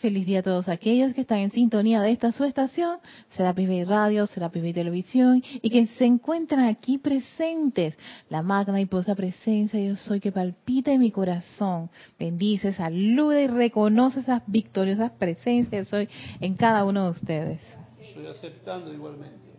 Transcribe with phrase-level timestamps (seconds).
[0.00, 3.00] Feliz día a todos aquellos que están en sintonía de esta su estación,
[3.36, 7.98] Serapis Bay Radio, Serapis Bay Televisión, y que se encuentran aquí presentes.
[8.30, 11.90] La magna y posa presencia yo soy que palpita en mi corazón.
[12.18, 16.08] Bendice, saluda y reconoce esas victoriosas presencias soy
[16.40, 17.60] en cada uno de ustedes.
[18.00, 19.50] Estoy aceptando igualmente.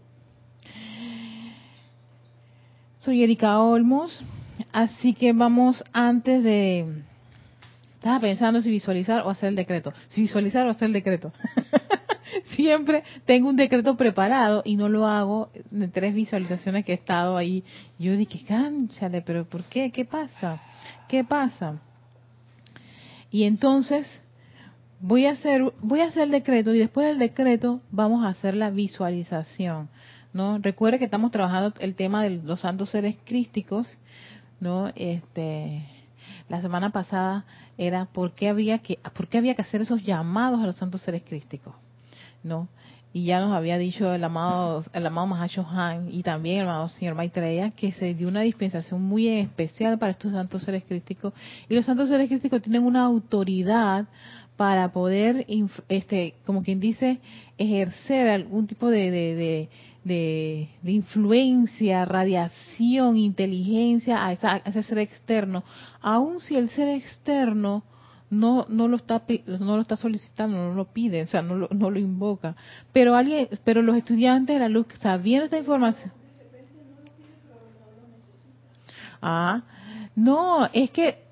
[3.01, 4.19] Soy Erika Olmos,
[4.71, 7.03] así que vamos antes de
[8.01, 9.93] estaba pensando si visualizar o hacer el decreto.
[10.09, 11.31] Si visualizar o hacer el decreto.
[12.55, 17.37] Siempre tengo un decreto preparado y no lo hago de tres visualizaciones que he estado
[17.37, 17.63] ahí.
[17.99, 19.91] Yo dije, cánchale, pero ¿por qué?
[19.91, 20.59] ¿Qué pasa?
[21.07, 21.79] ¿Qué pasa?
[23.29, 24.07] Y entonces
[24.99, 28.55] voy a hacer voy a hacer el decreto y después del decreto vamos a hacer
[28.55, 29.89] la visualización,
[30.33, 30.57] ¿no?
[30.57, 33.95] Recuerde que estamos trabajando el tema de los santos seres crísticos,
[34.59, 34.91] ¿no?
[34.95, 36.00] Este
[36.51, 37.45] la semana pasada
[37.77, 41.01] era por qué había que, por qué había que hacer esos llamados a los santos
[41.01, 41.73] seres crísticos,
[42.43, 42.67] ¿no?
[43.13, 46.89] Y ya nos había dicho el amado, el amado Mahacho Han y también el amado
[46.89, 51.33] señor Maitreya que se dio una dispensación muy especial para estos santos seres crísticos.
[51.69, 54.07] Y los santos seres crísticos tienen una autoridad
[54.57, 55.45] para poder,
[55.87, 57.19] este, como quien dice,
[57.57, 59.69] ejercer algún tipo de, de,
[60.03, 65.63] influencia, radiación, inteligencia a, ese ser externo,
[66.01, 67.83] aun si el ser externo
[68.29, 69.21] no no lo está
[69.59, 72.55] no lo está solicitando, no lo pide, o sea, no lo, no lo invoca.
[72.93, 76.11] Pero alguien, pero los estudiantes de la luz sabiendo esta información.
[79.21, 79.61] Ah,
[80.15, 81.30] no, es que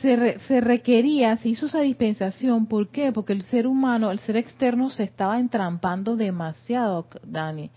[0.00, 3.12] se, se requería, se hizo esa dispensación, ¿por qué?
[3.12, 7.70] Porque el ser humano, el ser externo se estaba entrampando demasiado, Dani,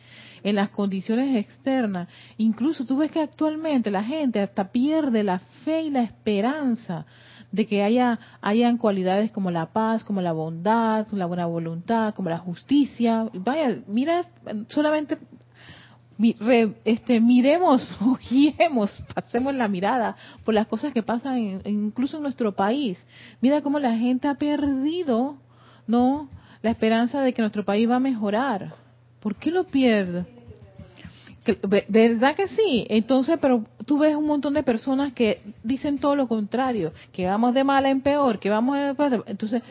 [0.43, 2.07] en las condiciones externas.
[2.37, 7.05] Incluso tú ves que actualmente la gente hasta pierde la fe y la esperanza
[7.51, 12.29] de que haya hayan cualidades como la paz, como la bondad, la buena voluntad, como
[12.29, 13.29] la justicia.
[13.33, 14.25] Vaya, mira,
[14.69, 15.19] solamente
[16.85, 23.05] este, miremos, ojeemos, pasemos la mirada por las cosas que pasan incluso en nuestro país.
[23.41, 25.37] Mira cómo la gente ha perdido,
[25.87, 26.29] ¿no?
[26.61, 28.73] La esperanza de que nuestro país va a mejorar.
[29.19, 30.25] ¿Por qué lo pierde?
[31.89, 32.85] ¿Verdad que sí?
[32.89, 37.53] Entonces, pero tú ves un montón de personas que dicen todo lo contrario, que vamos
[37.53, 39.23] de mal en peor, que vamos de...
[39.27, 39.61] Entonces,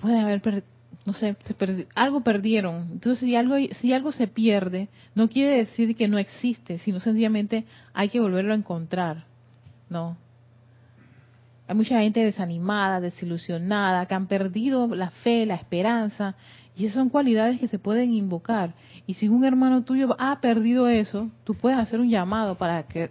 [0.00, 0.64] pueden haber,
[1.04, 1.36] no sé,
[1.94, 2.88] algo perdieron.
[2.92, 7.64] Entonces, si algo, si algo se pierde, no quiere decir que no existe, sino sencillamente
[7.92, 9.24] hay que volverlo a encontrar.
[9.88, 10.16] No.
[11.68, 16.34] Hay mucha gente desanimada, desilusionada, que han perdido la fe, la esperanza,
[16.76, 18.72] y esas son cualidades que se pueden invocar.
[19.06, 23.10] Y si un hermano tuyo ha perdido eso, tú puedes hacer un llamado para que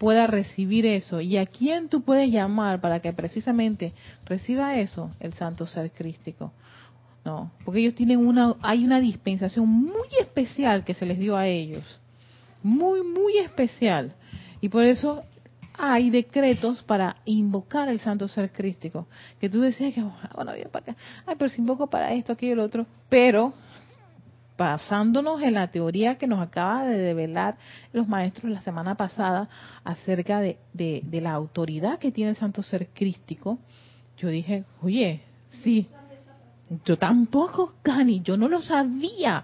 [0.00, 1.20] pueda recibir eso.
[1.20, 3.92] ¿Y a quién tú puedes llamar para que precisamente
[4.24, 5.10] reciba eso?
[5.20, 6.52] El santo ser crístico.
[7.22, 11.46] No, porque ellos tienen una, hay una dispensación muy especial que se les dio a
[11.46, 12.00] ellos.
[12.62, 14.14] Muy, muy especial.
[14.62, 15.22] Y por eso
[15.74, 19.06] hay decretos para invocar el santo ser crístico.
[19.38, 20.02] Que tú decías que,
[20.34, 20.96] bueno, bien para acá.
[21.26, 22.86] Ay, pero si invoco para esto, aquello, lo otro.
[23.10, 23.52] Pero
[24.60, 27.56] basándonos en la teoría que nos acaba de develar
[27.94, 29.48] los maestros la semana pasada
[29.84, 30.58] acerca de,
[31.10, 33.58] la autoridad que tiene el santo ser crístico,
[34.18, 35.88] yo dije, oye, sí,
[36.84, 39.42] yo tampoco, Cani, yo no lo sabía.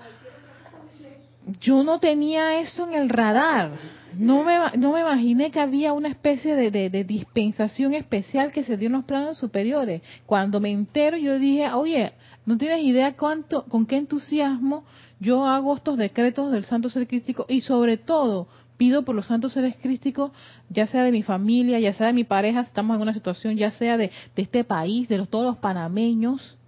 [1.62, 3.71] Yo no tenía eso en el radar.
[4.19, 8.77] No me, no me imaginé que había una especie de, de, dispensación especial que se
[8.77, 10.03] dio en los planos superiores.
[10.27, 12.12] Cuando me entero, yo dije, oye,
[12.44, 14.84] no tienes idea cuánto, con qué entusiasmo
[15.19, 19.53] yo hago estos decretos del Santo Ser Crístico y sobre todo pido por los santos
[19.53, 20.32] seres crísticos,
[20.69, 23.56] ya sea de mi familia, ya sea de mi pareja, si estamos en una situación,
[23.56, 26.59] ya sea de, este país, de los, todos los panameños,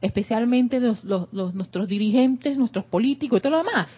[0.00, 3.88] especialmente los, los, nuestros dirigentes, nuestros políticos y todo lo demás.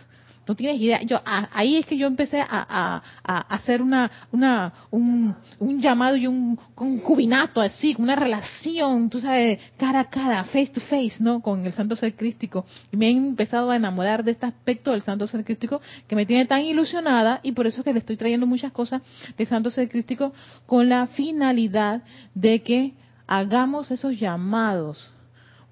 [0.49, 1.03] No tienes idea.
[1.03, 6.27] Yo ah, ahí es que yo empecé a, hacer una, una un, un, llamado y
[6.27, 11.43] un concubinato así, una relación, tú sabes, cara a cara, face to face, ¿no?
[11.43, 12.65] Con el Santo Ser Crístico.
[12.91, 16.25] Y me he empezado a enamorar de este aspecto del Santo Ser Crístico que me
[16.25, 19.03] tiene tan ilusionada y por eso que le estoy trayendo muchas cosas
[19.37, 20.33] de Santo Ser Crístico
[20.65, 22.03] con la finalidad
[22.35, 22.94] de que
[23.27, 25.12] hagamos esos llamados.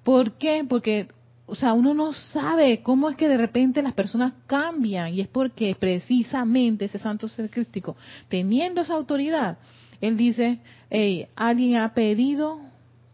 [0.03, 0.63] ¿Por qué?
[0.69, 1.07] Porque
[1.49, 5.29] o sea, uno no sabe cómo es que de repente las personas cambian y es
[5.29, 7.95] porque precisamente ese santo ser crístico,
[8.27, 9.57] teniendo esa autoridad,
[10.01, 10.59] él dice,
[10.89, 12.59] hey, alguien ha pedido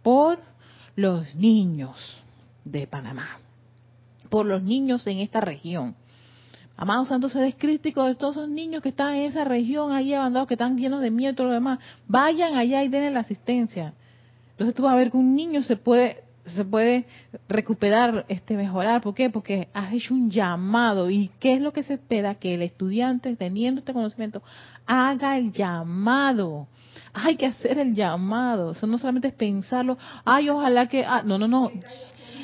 [0.02, 0.40] por
[0.96, 2.20] los niños.
[2.66, 3.28] de Panamá,
[4.30, 5.96] por los niños en esta región.
[6.78, 10.48] Amados santos seres críticos de todos esos niños que están en esa región ahí abandonados,
[10.48, 13.94] que están llenos de miedo y todo lo demás, vayan allá y denle la asistencia.
[14.52, 17.06] Entonces tú vas a ver que un niño se puede se puede
[17.48, 19.02] recuperar, este mejorar.
[19.02, 19.30] ¿Por qué?
[19.30, 21.10] Porque has hecho un llamado.
[21.10, 22.36] ¿Y qué es lo que se espera?
[22.36, 24.42] Que el estudiante, teniendo este conocimiento,
[24.86, 26.68] haga el llamado.
[27.14, 28.72] Hay que hacer el llamado.
[28.72, 29.98] Eso no solamente es pensarlo.
[30.26, 31.06] Ay, ojalá que...
[31.06, 31.72] Ah, no, no, no.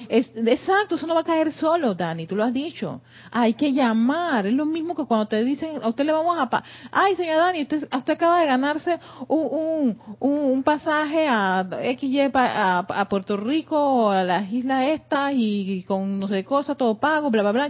[0.09, 3.01] Es, exacto, eso no va a caer solo, Dani, tú lo has dicho.
[3.31, 6.63] Hay que llamar, es lo mismo que cuando te dicen, a usted le vamos a...
[6.91, 11.63] Ay, señor Dani, usted, usted acaba de ganarse un, un, un pasaje a
[11.99, 16.73] XY, a, a, Puerto Rico, o a las islas estas, y, con no sé cosa,
[16.73, 17.69] todo pago, bla, bla, bla,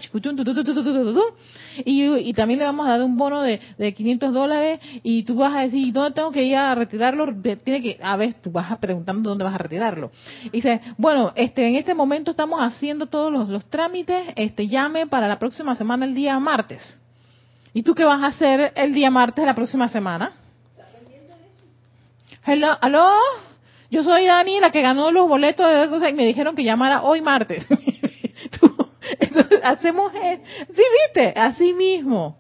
[1.86, 5.36] y, y también le vamos a dar un bono de, de 500 dólares, y tú
[5.36, 7.28] vas a decir, ¿dónde tengo que ir a retirarlo?
[7.42, 10.12] Tiene que, a ver, tú vas a preguntando dónde vas a retirarlo.
[10.46, 15.28] Y dice, bueno, este, en este momento estamos haciendo todos los, trámites, este llame para
[15.28, 16.98] la próxima semana el día martes.
[17.74, 20.34] ¿Y tú qué vas a hacer el día martes de la próxima semana?
[22.46, 23.12] Hello, ¿aló?
[23.92, 27.22] Yo soy Dani, la que ganó los boletos de y me dijeron que llamara hoy
[27.22, 27.66] martes.
[29.20, 32.38] Entonces, hacemos, sí, viste, así mismo.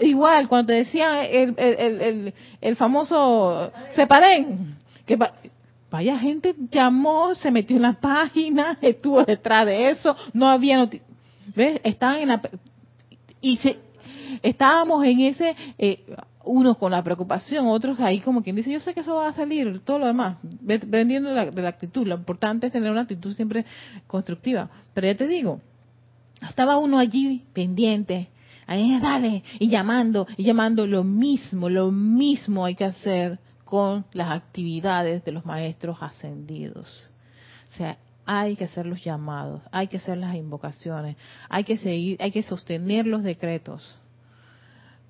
[0.00, 4.76] igual, cuando te decían el, el, el, el famoso separen,
[5.06, 5.18] que
[5.90, 11.08] Vaya gente llamó, se metió en la página, estuvo detrás de eso, no había noticias.
[11.54, 11.80] ¿Ves?
[11.84, 12.42] Estaban en la.
[13.40, 13.78] Y se,
[14.42, 15.54] estábamos en ese.
[15.78, 16.04] Eh,
[16.46, 19.32] unos con la preocupación, otros ahí como quien dice, yo sé que eso va a
[19.32, 22.06] salir, todo lo demás, dependiendo de la, de la actitud.
[22.06, 23.66] Lo importante es tener una actitud siempre
[24.06, 24.70] constructiva.
[24.94, 25.60] Pero ya te digo,
[26.40, 28.28] estaba uno allí pendiente,
[28.66, 34.30] ahí dale, y llamando, y llamando lo mismo, lo mismo hay que hacer con las
[34.30, 37.10] actividades de los maestros ascendidos.
[37.68, 41.16] O sea, hay que hacer los llamados, hay que hacer las invocaciones,
[41.48, 43.98] hay que seguir, hay que sostener los decretos.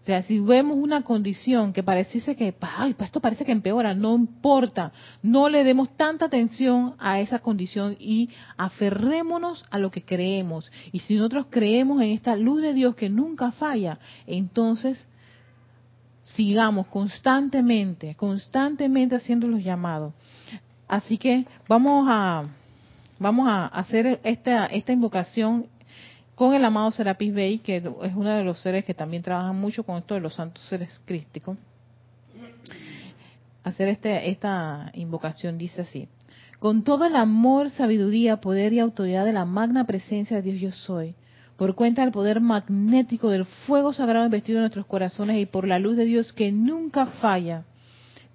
[0.01, 3.93] O sea, si vemos una condición que pareciese que, ay, pues esto parece que empeora,
[3.93, 4.93] no importa,
[5.23, 10.73] no le demos tanta atención a esa condición y aferrémonos a lo que creemos.
[10.93, 15.07] Y si nosotros creemos en esta luz de Dios que nunca falla, entonces
[16.35, 20.13] sigamos constantemente, constantemente haciendo los llamados.
[20.89, 22.45] Así que vamos a
[23.19, 25.67] vamos a hacer esta esta invocación
[26.35, 29.85] con el amado Serapis Bey, que es uno de los seres que también trabajan mucho
[29.85, 31.57] con esto de los santos seres crísticos.
[33.65, 36.09] Hacer este, esta invocación dice así:
[36.59, 40.71] Con todo el amor, sabiduría, poder y autoridad de la magna presencia de Dios yo
[40.73, 41.15] soy
[41.57, 45.79] por cuenta del poder magnético del fuego sagrado investido en nuestros corazones y por la
[45.79, 47.65] luz de Dios que nunca falla,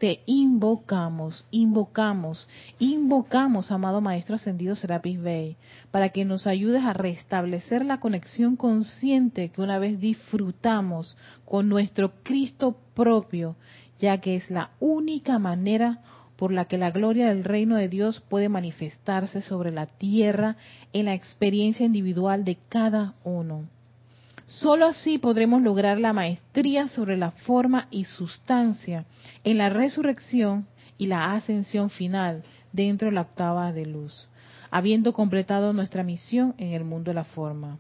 [0.02, 5.58] te invocamos, invocamos, invocamos, amado Maestro Ascendido Serapis Bey,
[5.92, 11.16] para que nos ayudes a restablecer la conexión consciente que una vez disfrutamos
[11.46, 13.56] con nuestro Cristo propio,
[14.00, 16.00] ya que es la única manera
[16.42, 20.56] por la que la gloria del reino de Dios puede manifestarse sobre la tierra
[20.92, 23.70] en la experiencia individual de cada uno.
[24.48, 29.06] Solo así podremos lograr la maestría sobre la forma y sustancia
[29.44, 30.66] en la resurrección
[30.98, 32.42] y la ascensión final
[32.74, 34.28] dentro de la octava de luz,
[34.72, 37.78] habiendo completado nuestra misión en el mundo de la forma.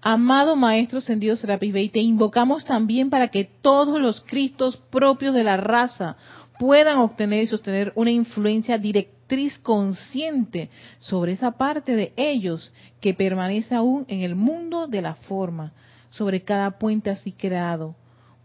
[0.00, 5.42] Amado Maestro Ascendido Serapis Bey, te invocamos también para que todos los Cristos propios de
[5.42, 6.16] la raza
[6.58, 13.74] puedan obtener y sostener una influencia directriz consciente sobre esa parte de ellos que permanece
[13.74, 15.72] aún en el mundo de la forma,
[16.10, 17.96] sobre cada puente así creado.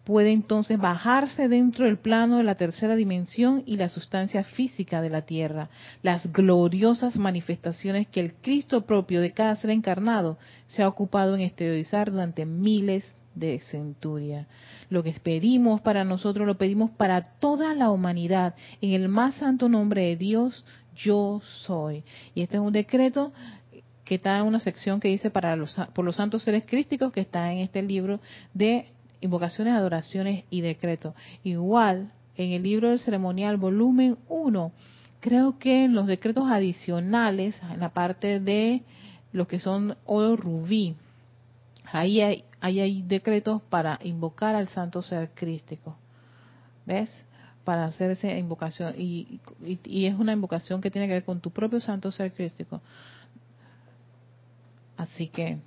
[0.03, 5.09] Puede entonces bajarse dentro del plano de la tercera dimensión y la sustancia física de
[5.11, 5.69] la Tierra,
[6.01, 11.41] las gloriosas manifestaciones que el Cristo propio de cada ser encarnado se ha ocupado en
[11.41, 13.05] exteriorizar durante miles
[13.39, 14.47] de centuria.
[14.89, 18.55] Lo que pedimos para nosotros lo pedimos para toda la humanidad.
[18.81, 20.65] En el más santo nombre de Dios,
[20.95, 22.03] yo soy.
[22.35, 23.31] Y este es un decreto
[24.03, 27.21] que está en una sección que dice para los, por los santos seres crísticos que
[27.21, 28.19] está en este libro
[28.53, 28.87] de
[29.21, 31.13] invocaciones, adoraciones y decretos.
[31.43, 34.71] Igual, en el libro del ceremonial, volumen 1,
[35.19, 38.81] creo que en los decretos adicionales, en la parte de
[39.31, 40.95] lo que son oro rubí,
[41.91, 45.95] ahí hay ahí hay decretos para invocar al santo ser crístico.
[46.85, 47.11] ¿Ves?
[47.63, 48.93] Para hacer esa invocación.
[48.97, 49.39] Y,
[49.85, 52.81] y, es una invocación que tiene que ver con tu propio santo ser crístico.
[54.97, 55.57] Así que,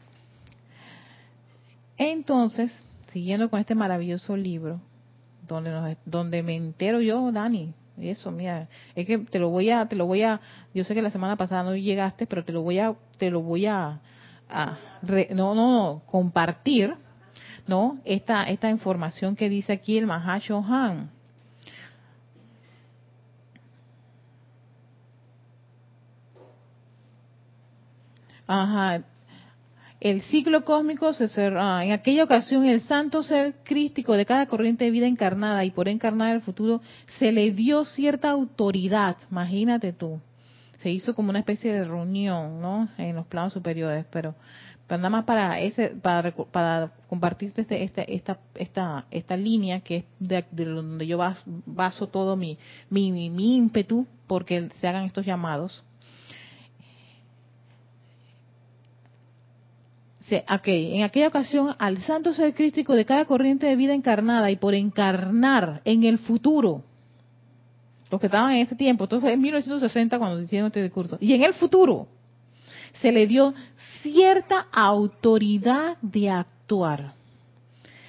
[1.96, 2.72] entonces,
[3.12, 4.80] siguiendo con este maravilloso libro,
[5.46, 9.70] donde, nos, donde me entero yo, Dani, Y eso, mira, es que te lo voy
[9.70, 10.40] a, te lo voy a,
[10.74, 13.40] yo sé que la semana pasada no llegaste, pero te lo voy a, te lo
[13.40, 14.00] voy a,
[15.30, 16.94] no, no, no, compartir,
[17.66, 17.98] ¿no?
[18.04, 21.10] Esta, esta información que dice aquí el Mahashohan.
[28.46, 29.02] Ajá,
[30.02, 31.80] el ciclo cósmico se cerró.
[31.80, 35.88] En aquella ocasión, el santo ser crístico de cada corriente de vida encarnada y por
[35.88, 36.82] encarnar el futuro,
[37.20, 39.16] se le dio cierta autoridad.
[39.30, 40.20] Imagínate tú.
[40.82, 42.88] Se hizo como una especie de reunión, ¿no?
[42.98, 44.34] En los planos superiores, pero,
[44.88, 50.04] nada más para ese, para, para compartirte este, este, esta, esta, esta línea que es
[50.18, 51.18] de, donde yo
[51.66, 52.58] baso todo mi,
[52.90, 55.82] mi, mi ímpetu porque se hagan estos llamados
[60.40, 64.74] en aquella ocasión al santo ser crístico de cada corriente de vida encarnada y por
[64.74, 66.82] encarnar en el futuro,
[68.12, 71.32] los que estaban en ese tiempo, esto fue en 1960 cuando hicieron este discurso, y
[71.32, 72.08] en el futuro
[73.00, 73.54] se le dio
[74.02, 77.14] cierta autoridad de actuar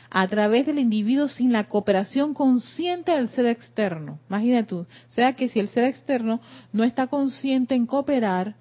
[0.10, 4.20] a través del individuo sin la cooperación consciente del ser externo.
[4.30, 6.42] Imagínate tú, o sea que si el ser externo
[6.74, 8.56] no está consciente en cooperar,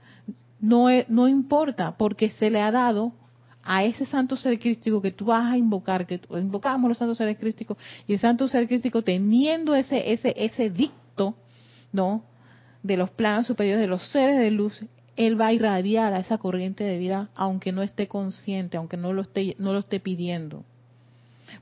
[0.61, 3.13] no, no importa, porque se le ha dado
[3.65, 7.37] a ese santo ser crístico que tú vas a invocar, que invocamos los santos seres
[7.37, 11.02] crísticos, y el santo ser crístico teniendo ese, ese, ese dicto,
[11.93, 12.25] ¿no?
[12.83, 14.81] De los planos superiores, de los seres de luz,
[15.17, 19.13] él va a irradiar a esa corriente de vida, aunque no esté consciente, aunque no
[19.13, 20.65] lo esté, no lo esté pidiendo.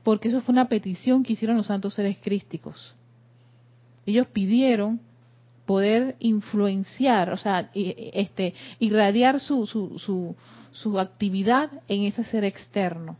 [0.03, 2.95] Porque eso fue una petición que hicieron los santos seres crísticos.
[4.05, 4.99] Ellos pidieron
[5.65, 10.35] poder influenciar, o sea, este, irradiar su, su, su,
[10.71, 13.17] su actividad en ese ser externo.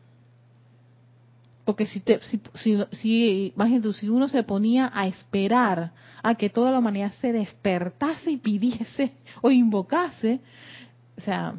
[1.65, 3.53] Porque si, te, si, si, si,
[3.94, 5.91] si uno se ponía a esperar
[6.24, 10.39] a que toda la humanidad se despertase y pidiese o invocase,
[11.18, 11.56] o sea,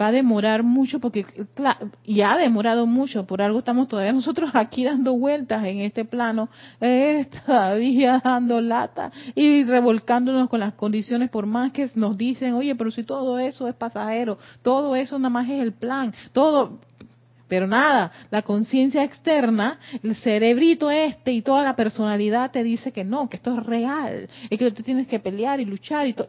[0.00, 1.24] va a demorar mucho porque
[2.04, 6.48] ya ha demorado mucho, por algo estamos todavía nosotros aquí dando vueltas en este plano,
[6.80, 12.74] eh, todavía dando lata y revolcándonos con las condiciones por más que nos dicen, oye,
[12.74, 16.78] pero si todo eso es pasajero, todo eso nada más es el plan, todo,
[17.48, 23.04] pero nada, la conciencia externa, el cerebrito este y toda la personalidad te dice que
[23.04, 26.28] no, que esto es real, y que tú tienes que pelear y luchar y todo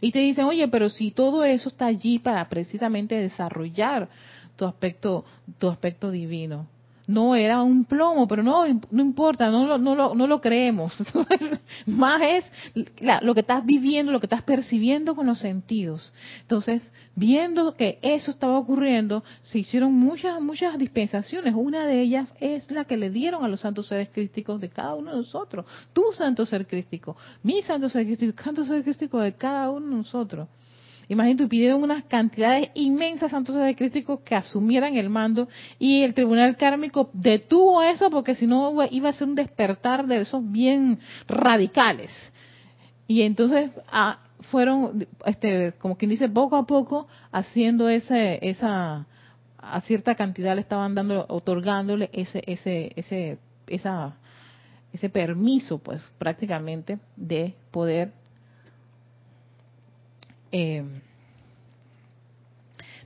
[0.00, 4.08] y te dicen, oye, pero si todo eso está allí para precisamente desarrollar
[4.56, 5.24] tu aspecto,
[5.58, 6.66] tu aspecto divino
[7.08, 10.94] no era un plomo, pero no, no importa, no, lo, no, lo, no lo creemos.
[11.86, 12.50] Más es
[13.22, 16.12] lo que estás viviendo, lo que estás percibiendo con los sentidos.
[16.42, 21.54] Entonces, viendo que eso estaba ocurriendo, se hicieron muchas, muchas dispensaciones.
[21.56, 24.94] Una de ellas es la que le dieron a los santos seres crísticos de cada
[24.94, 25.64] uno de nosotros.
[25.94, 29.86] Tu santo ser crístico, mi santo ser crístico, el santo ser crístico de cada uno
[29.86, 30.46] de nosotros.
[31.08, 35.48] Imagínate, pidieron unas cantidades inmensas santos de críticos que asumieran el mando
[35.78, 40.20] y el tribunal kármico detuvo eso porque si no iba a ser un despertar de
[40.20, 42.10] esos bien radicales.
[43.06, 44.18] Y entonces ah,
[44.50, 49.06] fueron, este, como quien dice, poco a poco haciendo ese, esa,
[49.56, 54.16] a cierta cantidad le estaban dando, otorgándole ese, ese, ese, esa,
[54.92, 58.12] ese permiso, pues, prácticamente, de poder
[60.52, 60.84] eh,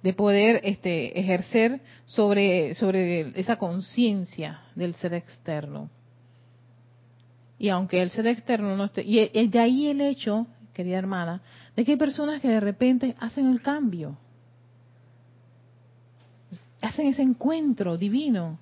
[0.03, 5.91] de poder este, ejercer sobre, sobre esa conciencia del ser externo.
[7.59, 11.41] Y aunque el ser externo no esté, y de ahí el hecho, querida hermana,
[11.77, 14.17] de que hay personas que de repente hacen el cambio,
[16.81, 18.59] hacen ese encuentro divino.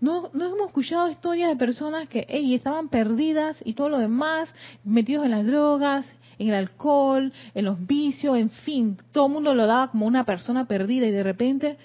[0.00, 4.48] No, no hemos escuchado historias de personas que estaban perdidas y todo lo demás,
[4.82, 6.04] metidos en las drogas,
[6.40, 10.24] en el alcohol, en los vicios, en fin, todo el mundo lo daba como una
[10.24, 11.76] persona perdida y de repente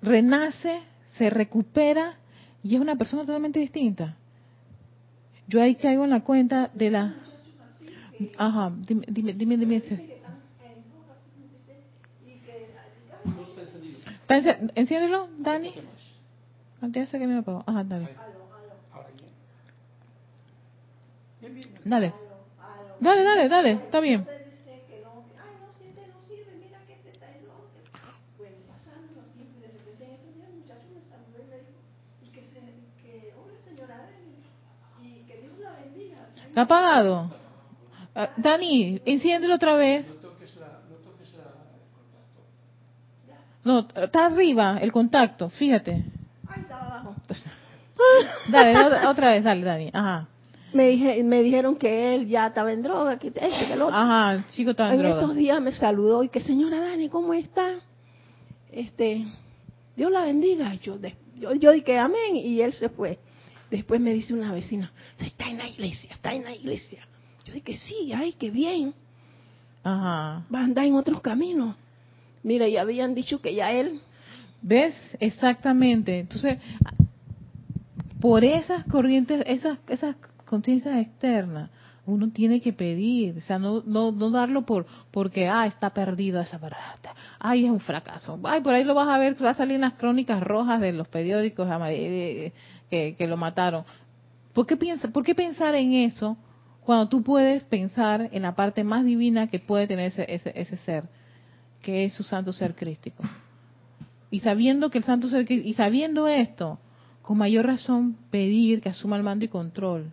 [0.00, 0.80] renace,
[1.16, 2.14] se recupera
[2.62, 4.16] y es una persona totalmente distinta.
[5.48, 7.14] Yo ahí caigo en la cuenta de la...
[8.38, 9.56] Ajá, dime, dime, dime.
[9.56, 9.82] dime.
[14.76, 15.72] Enciéndelo, Dani.
[16.80, 18.08] Antes que me lo Ajá, dale.
[21.84, 22.14] Dale.
[23.00, 24.26] Dale, dale, dale, está bien.
[36.48, 37.30] ¿Está apagado?
[38.14, 40.06] Ah, Dani, enciéndelo otra vez.
[43.64, 46.04] No, está arriba el contacto, fíjate.
[48.46, 49.90] Dale, otra- otra vez, dale, Dani.
[49.92, 50.28] Ajá.
[50.74, 53.94] Me, dije, me dijeron que él ya estaba en droga, que este, que el otro.
[53.94, 55.20] Ajá, chico estaba en en droga.
[55.20, 57.80] estos días me saludó y que señora Dani, ¿cómo está?
[58.72, 59.24] Este,
[59.96, 60.74] Dios la bendiga.
[60.74, 60.98] Yo,
[61.38, 63.18] yo, yo dije amén y él se fue.
[63.70, 67.06] Después me dice una vecina, está en la iglesia, está en la iglesia.
[67.44, 68.94] Yo dije, sí, ay, qué bien,
[69.82, 70.44] Ajá.
[70.52, 71.76] va a andar en otros caminos.
[72.42, 74.00] Mira, ya habían dicho que ya él,
[74.66, 74.94] ¿Ves?
[75.20, 76.20] Exactamente.
[76.20, 76.58] Entonces,
[78.18, 81.70] por esas corrientes, esas, esas conciencias externas,
[82.06, 86.40] uno tiene que pedir, o sea, no, no, no darlo por porque, ah, está perdido
[86.40, 89.54] esa barata, ay, es un fracaso, ay, por ahí lo vas a ver, va a
[89.54, 92.52] salir en las crónicas rojas de los periódicos ama- eh,
[92.90, 93.84] que, lo mataron.
[94.52, 96.36] ¿Por qué, piensa, ¿Por pensar en eso
[96.84, 100.76] cuando tú puedes pensar en la parte más divina que puede tener ese, ese, ese
[100.78, 101.04] ser,
[101.80, 103.22] que es su santo ser crístico?
[104.30, 106.80] y sabiendo que el santo ser y sabiendo esto
[107.22, 110.12] con mayor razón pedir que asuma el mando y control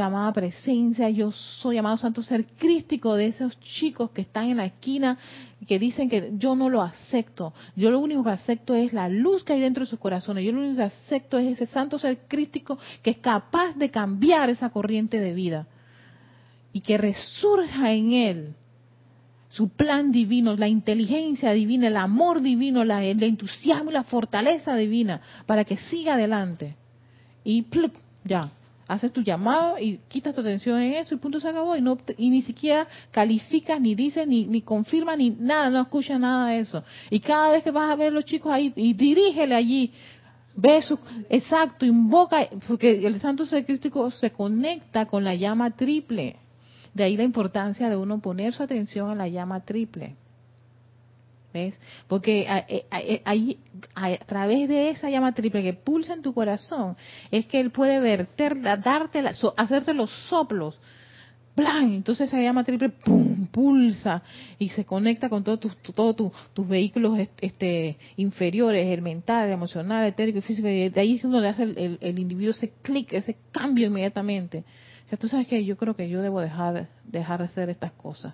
[0.00, 4.66] llamada presencia yo soy llamado santo ser crístico de esos chicos que están en la
[4.66, 5.18] esquina
[5.60, 7.52] y que dicen que yo no lo acepto.
[7.76, 10.44] Yo lo único que acepto es la luz que hay dentro de sus corazones.
[10.44, 14.48] Yo lo único que acepto es ese santo ser crístico que es capaz de cambiar
[14.50, 15.66] esa corriente de vida
[16.72, 18.54] y que resurja en él
[19.50, 24.74] su plan divino, la inteligencia divina, el amor divino, la, el entusiasmo y la fortaleza
[24.76, 26.76] divina para que siga adelante.
[27.44, 27.92] Y plup,
[28.24, 28.50] ya,
[28.92, 31.98] haces tu llamado y quitas tu atención en eso y punto se acabó y no
[32.16, 36.60] y ni siquiera calificas ni dices ni ni confirmas ni nada, no escuchas nada de
[36.60, 36.84] eso.
[37.10, 39.92] Y cada vez que vas a ver los chicos ahí y dirígele allí
[40.54, 40.98] Ve su,
[41.30, 46.36] exacto, invoca, porque el santo ser crístico se conecta con la llama triple.
[46.92, 50.16] De ahí la importancia de uno poner su atención a la llama triple.
[51.52, 51.78] ¿Ves?
[52.08, 53.58] Porque a- a- ahí,
[53.94, 56.96] a, través de esa llama triple que pulsa en tu corazón,
[57.30, 60.80] es que él puede verter, darte, la- so- hacerte los soplos.
[61.54, 61.92] ¡Plan!
[61.92, 63.46] Entonces esa llama triple ¡pum!
[63.48, 64.22] pulsa
[64.58, 66.16] y se conecta con todos tus tu- todos
[66.54, 70.66] tus- vehículos est- este, inferiores, el mental, el emocional, el etérico y físico.
[70.68, 74.64] Y de ahí es donde hace el, el- el individuo ese clic, ese cambio inmediatamente.
[75.04, 77.92] O sea, tú sabes que yo creo que yo debo dejar, dejar de hacer estas
[77.92, 78.32] cosas.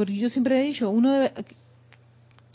[0.00, 1.32] Porque yo siempre he dicho, uno debe,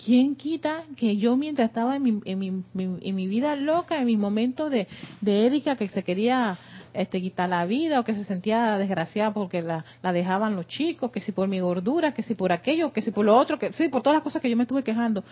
[0.04, 4.00] ¿quién quita que yo mientras estaba en mi, en mi, mi- en mi vida loca,
[4.00, 4.88] en mis momentos de,
[5.22, 6.58] de Erika que se quería
[6.92, 11.12] este, quitar la vida o que se sentía desgraciada porque la, la dejaban los chicos,
[11.12, 13.72] que si por mi gordura, que si por aquello, que si por lo otro, que
[13.74, 15.24] sí, por todas las cosas que yo me estuve quejando.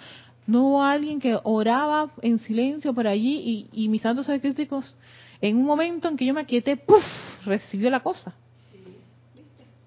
[0.45, 4.95] No hubo alguien que oraba en silencio por allí y, y mis santos críticos,
[5.41, 7.03] en un momento en que yo me quieté, ¡puf!
[7.43, 8.35] recibió la cosa.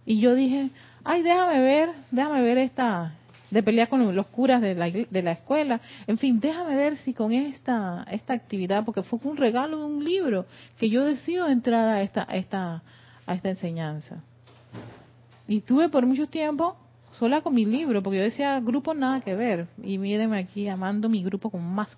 [0.08, 0.70] Y yo dije,
[1.06, 3.14] ay, déjame ver, déjame ver esta,
[3.50, 5.80] de pelear con los curas de la, de la escuela.
[6.06, 10.04] En fin, déjame ver si con esta, esta actividad, porque fue un regalo de un
[10.04, 10.46] libro,
[10.78, 12.82] que yo decido entrar a esta, esta,
[13.24, 14.22] a esta enseñanza.
[15.46, 16.76] Y tuve por mucho tiempo
[17.12, 19.68] sola con mi libro, porque yo decía, grupo nada que ver.
[19.82, 21.96] Y mírenme aquí amando mi grupo como más,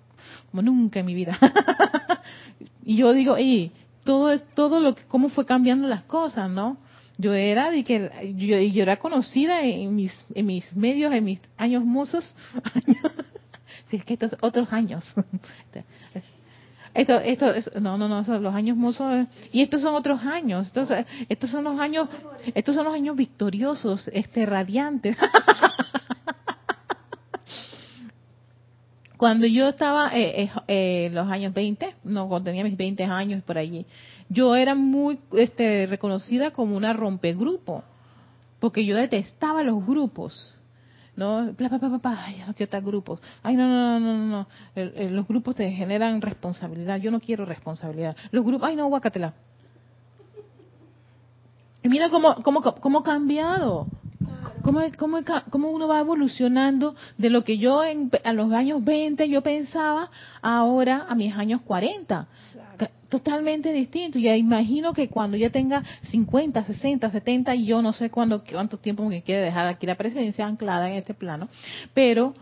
[0.51, 1.37] como nunca en mi vida.
[2.85, 3.71] y yo digo, y
[4.03, 6.77] todo es, todo lo que, cómo fue cambiando las cosas, ¿no?
[7.21, 11.39] Yo era de que yo, yo era conocida en mis en mis medios, en mis
[11.57, 12.33] años mozos.
[13.89, 15.03] si es que estos otros años.
[16.91, 20.67] Esto, esto, es- no, no, no, son los años mozos y estos son otros años.
[20.67, 20.89] Estos,
[21.29, 22.09] estos son los años,
[22.55, 25.15] estos son los años victoriosos, este radiantes.
[29.19, 33.43] Cuando yo estaba eh, eh, eh, los años 20, no, cuando tenía mis 20 años
[33.43, 33.85] por allí,
[34.29, 37.83] yo era muy este, reconocida como una rompegrupo,
[38.61, 40.55] porque yo detestaba los grupos.
[41.17, 41.51] ¿no?
[41.51, 43.21] Bla, bla, bla, bla, Ay, yo no quiero estar grupos.
[43.43, 44.25] Ay, no, no, no, no, no.
[44.25, 44.47] no.
[44.73, 46.95] El- el- los grupos te generan responsabilidad.
[47.01, 48.15] Yo no quiero responsabilidad.
[48.31, 49.33] Los grupos, ay, no, guácatela.
[51.83, 53.85] Y mira cómo, cómo, cómo ha cambiado.
[54.69, 55.17] Cómo, cómo,
[55.49, 60.11] cómo uno va evolucionando de lo que yo en, a los años 20 yo pensaba
[60.43, 62.27] ahora a mis años 40.
[62.77, 64.19] Ca- Totalmente distinto.
[64.19, 68.77] Ya imagino que cuando ya tenga 50, 60, 70, y yo no sé cuándo, cuánto
[68.77, 71.47] tiempo me quiere dejar aquí la presencia anclada en este plano,
[71.95, 72.35] pero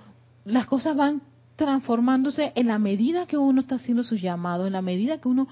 [0.43, 1.21] las cosas van
[1.55, 5.47] transformándose en la medida que uno está haciendo su llamado, en la medida que uno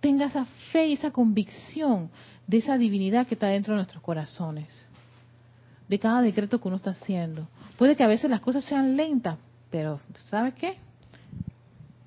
[0.00, 2.10] tenga esa fe y esa convicción
[2.46, 4.88] de esa divinidad que está dentro de nuestros corazones,
[5.88, 7.48] de cada decreto que uno está haciendo.
[7.76, 9.38] Puede que a veces las cosas sean lentas,
[9.70, 10.76] pero ¿sabes qué?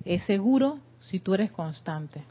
[0.04, 2.22] Es seguro si tú eres constante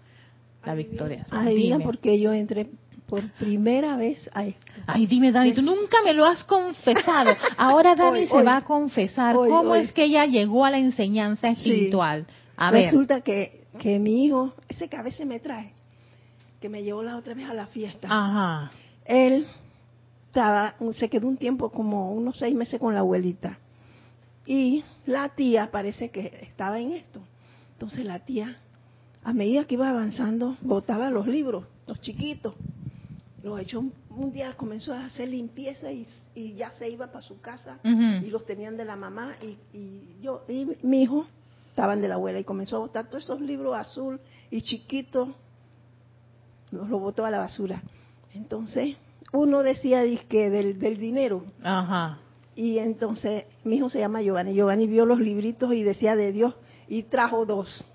[0.66, 1.26] la victoria.
[1.30, 1.86] Adivina Dime.
[1.86, 2.70] por qué yo entré
[3.08, 4.72] por primera vez a esto.
[4.88, 7.32] Ay, dime, Dani, tú nunca me lo has confesado.
[7.58, 8.46] Ahora Dani Hoy, se hoy.
[8.46, 9.36] va a confesar.
[9.36, 12.26] Hoy, ¿Cómo es que ella llegó a la enseñanza espiritual?
[12.56, 12.86] A ver.
[12.86, 15.74] Resulta que, que mi hijo, ese que a veces me trae,
[16.62, 18.72] que me llevó la otra vez a la fiesta, Ajá.
[19.06, 19.46] él
[20.32, 23.60] estaba, se quedó un tiempo como unos seis meses con la abuelita.
[24.46, 27.20] Y la tía parece que estaba en esto.
[27.74, 28.58] Entonces la tía,
[29.24, 32.56] a medida que iba avanzando, botaba los libros, los chiquitos.
[33.44, 37.22] Los echó un, un día, comenzó a hacer limpieza y, y ya se iba para
[37.22, 41.26] su casa y los tenían de la mamá y, y yo y mi hijo
[41.72, 44.20] estaban de la abuela y comenzó a botar todos esos libros azul
[44.52, 45.30] y chiquitos
[46.70, 47.82] los lo botó a la basura
[48.36, 48.96] entonces
[49.34, 51.44] uno decía que del, del dinero.
[51.63, 52.20] Ajá.
[52.56, 54.54] y entonces mi hijo se llama Giovanni.
[54.54, 56.56] Giovanni vio los libritos y decía de Dios
[56.88, 57.86] y trajo dos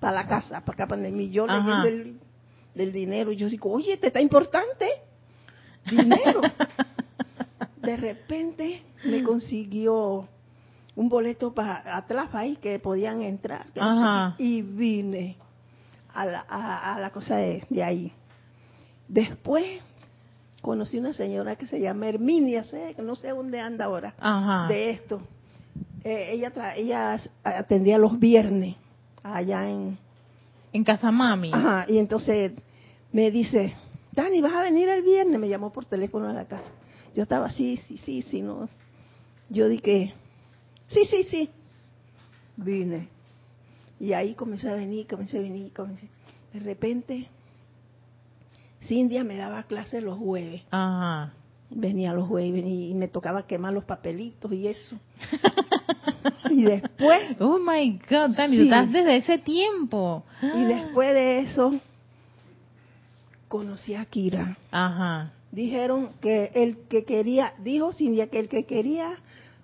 [0.00, 2.20] para la casa para acá para mí yo leyendo el,
[2.74, 3.32] del dinero.
[3.32, 4.86] Y yo digo oye este está importante
[5.90, 6.40] dinero.
[7.82, 10.28] De repente me consiguió
[10.96, 13.66] un boleto para atrás ahí que podían entrar.
[13.72, 14.34] Que no sé Ajá.
[14.38, 15.36] y vine
[16.12, 18.12] a la, a, a la cosa de, de ahí.
[19.06, 19.80] Después
[20.62, 24.66] conocí una señora que se llama Herminia sé que no sé dónde anda ahora Ajá.
[24.68, 25.20] de esto
[26.04, 28.76] Eh, ella tra- ella atendía los viernes
[29.22, 29.98] allá en
[30.72, 31.50] En casa mami.
[31.52, 32.52] Ajá, y entonces
[33.12, 33.74] me dice,
[34.12, 35.38] Dani, ¿vas a venir el viernes?
[35.40, 36.70] Me llamó por teléfono a la casa.
[37.14, 38.68] Yo estaba, sí, sí, sí, sí, no.
[39.48, 40.14] Yo dije,
[40.88, 41.50] sí, sí, sí.
[42.56, 43.08] Vine.
[43.98, 46.08] Y ahí comencé a venir, comencé a venir, comencé.
[46.52, 47.28] De repente,
[48.82, 50.62] Cindia me daba clase los jueves.
[50.70, 51.32] Ajá.
[51.70, 54.96] Venía los jueves venía y me tocaba quemar los papelitos y eso.
[56.50, 58.62] y después Oh my God, Dani, Sí.
[58.62, 60.24] estás desde ese tiempo.
[60.42, 61.74] Y después de eso,
[63.48, 64.56] conocí a Kira.
[64.70, 65.32] Ajá.
[65.52, 69.14] Dijeron que el que quería, dijo Cindia que el que quería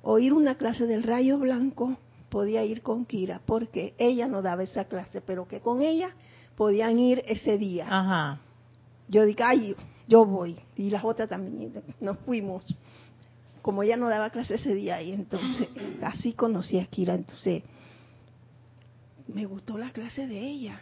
[0.02, 1.96] oír una clase del rayo blanco
[2.30, 6.10] podía ir con Kira, porque ella no daba esa clase, pero que con ella
[6.56, 7.86] podían ir ese día.
[7.88, 8.40] Ajá.
[9.14, 9.76] Yo dije, ay,
[10.08, 10.58] yo voy.
[10.74, 12.66] Y las otras también, nos fuimos.
[13.62, 15.68] Como ella no daba clase ese día, y entonces
[16.02, 17.14] así conocí a Kira.
[17.14, 17.62] Entonces,
[19.28, 20.80] me gustó la clase de ella.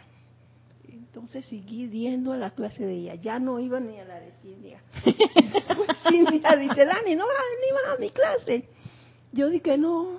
[0.89, 3.13] Entonces seguí yendo a la clase de ella.
[3.13, 4.81] Ya no iba ni a la de Cindia.
[5.03, 5.15] Pues
[6.09, 8.67] Cindia dice, Dani, no vas a venir más a mi clase.
[9.31, 10.17] Yo dije, no.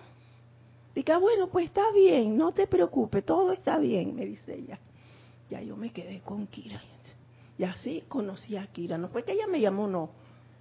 [0.95, 4.79] Dije, "Ah, bueno, pues está bien, no te preocupes, todo está bien, me dice ella.
[5.51, 6.81] Ya yo me quedé con Kira.
[7.59, 8.99] Y así conocí a Kira.
[8.99, 10.11] No fue que ella me llamó, no.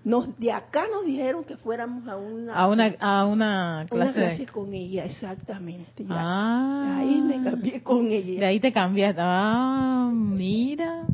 [0.03, 4.13] Nos, de acá nos dijeron que fuéramos a una, A una, a una una clase.
[4.19, 6.03] clase de- con ella, exactamente.
[6.03, 6.09] ya.
[6.11, 6.97] Ah.
[6.99, 8.39] Ahí me cambié con ella.
[8.41, 9.21] De ahí te cambiaste.
[9.23, 11.05] Ah, mira.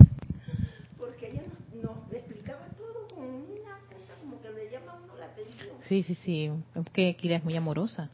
[0.97, 5.13] Porque ella nos, nos explicaba todo con una cosa como que le llama a uno
[5.19, 5.69] la atención.
[5.87, 6.49] Sí, sí, sí.
[6.75, 8.09] Es que Kira es muy amorosa.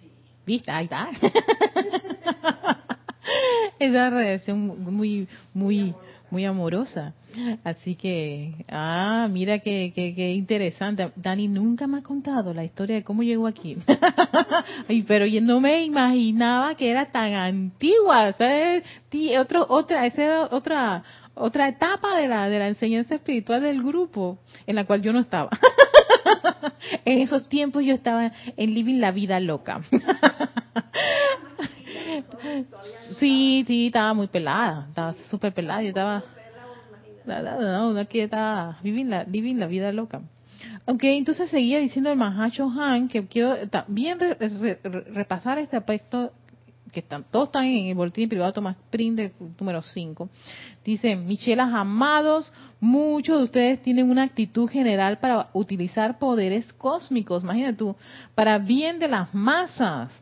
[0.00, 0.10] Sí.
[0.46, 0.70] ¿Viste?
[0.70, 1.10] Ahí está.
[3.78, 5.94] es una relación muy, muy, muy
[6.42, 7.14] amorosa.
[7.62, 11.10] Así que, ah, mira qué, qué, qué interesante.
[11.14, 13.76] Dani nunca me ha contado la historia de cómo llegó aquí.
[15.06, 18.28] Pero yo no me imaginaba que era tan antigua.
[18.30, 20.02] O sea, es ti- otro, otra,
[20.50, 25.12] otra, otra etapa de la, de la enseñanza espiritual del grupo en la cual yo
[25.12, 25.50] no estaba.
[27.04, 29.80] en esos tiempos yo estaba en Living la Vida Loca.
[33.18, 36.22] sí, sí, estaba muy pelada, estaba súper pelada, yo estaba...
[37.26, 40.20] No, no, aquí estaba living la, vida loca.
[40.86, 44.78] Ok, entonces seguía diciendo el Mahacho Han que quiero también re- re-
[45.10, 46.32] repasar este aspecto
[46.92, 50.28] que están, todos están en el boletín privado Tomás Print del número 5.
[50.84, 57.74] Dice, Michelas amados, muchos de ustedes tienen una actitud general para utilizar poderes cósmicos, imagínate
[57.78, 57.96] tú,
[58.34, 60.12] para bien de las masas.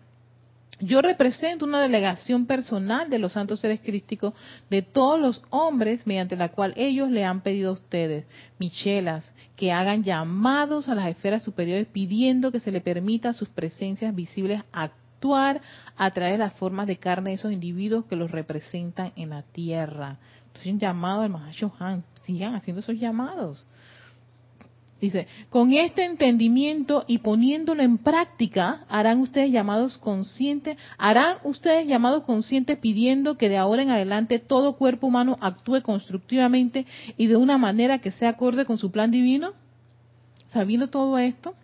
[0.85, 4.35] Yo represento una delegación personal de los santos seres crísticos
[4.69, 8.27] de todos los hombres mediante la cual ellos le han pedido a ustedes,
[8.59, 13.49] Michelas, que hagan llamados a las esferas superiores pidiendo que se le permita a sus
[13.49, 15.61] presencias visibles actuar
[15.97, 19.43] a través de las formas de carne de esos individuos que los representan en la
[19.43, 20.19] tierra.
[20.49, 23.69] Entonces un llamado al Mahashohan, sigan haciendo esos llamados.
[25.03, 32.23] Dice, con este entendimiento y poniéndolo en práctica, harán ustedes llamados conscientes, harán ustedes llamados
[32.23, 36.87] conscientes pidiendo que de ahora en adelante todo cuerpo humano actúe constructivamente
[37.17, 39.55] y de una manera que sea acorde con su plan divino.
[40.53, 41.57] Sabiendo todo esto,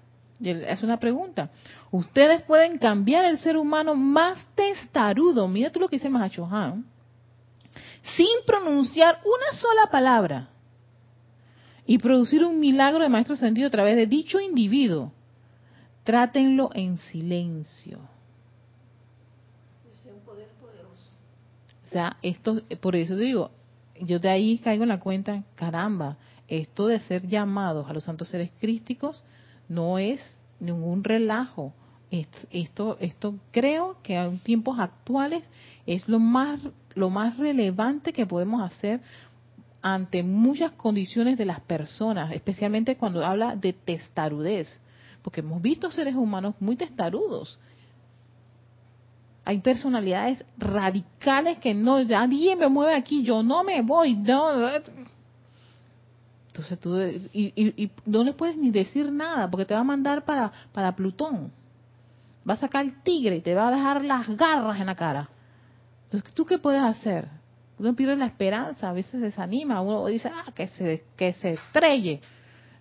[0.69, 1.51] hace una pregunta.
[1.93, 6.85] Ustedes pueden cambiar el ser humano más testarudo, mira tú lo que dice Mahachohan,
[8.17, 10.49] sin pronunciar una sola palabra
[11.89, 15.11] y producir un milagro de maestro sentido a través de dicho individuo.
[16.05, 17.99] Trátenlo en silencio.
[21.87, 23.51] O sea, esto, por eso digo,
[24.03, 28.29] yo de ahí caigo en la cuenta, caramba, esto de ser llamados a los santos
[28.29, 29.25] seres crísticos
[29.67, 30.21] no es
[30.61, 31.73] ningún relajo.
[32.11, 35.43] Esto, esto creo que en tiempos actuales
[35.87, 36.61] es lo más,
[36.95, 39.01] lo más relevante que podemos hacer
[39.83, 44.81] ante muchas condiciones de las personas, especialmente cuando habla de testarudez,
[45.23, 47.59] porque hemos visto seres humanos muy testarudos.
[49.45, 54.69] Hay personalidades radicales que no, nadie me mueve aquí, yo no me voy, no,
[56.59, 56.99] entonces tú,
[57.33, 61.53] y, no le puedes ni decir nada porque te va a mandar para, para Plutón.
[62.49, 65.29] Va a sacar el tigre y te va a dejar las garras en la cara.
[66.05, 67.29] Entonces, ¿tú qué puedes hacer?
[67.79, 72.21] Uno pierde la esperanza, a veces desanima, uno dice, ah, que se, que se estrelle.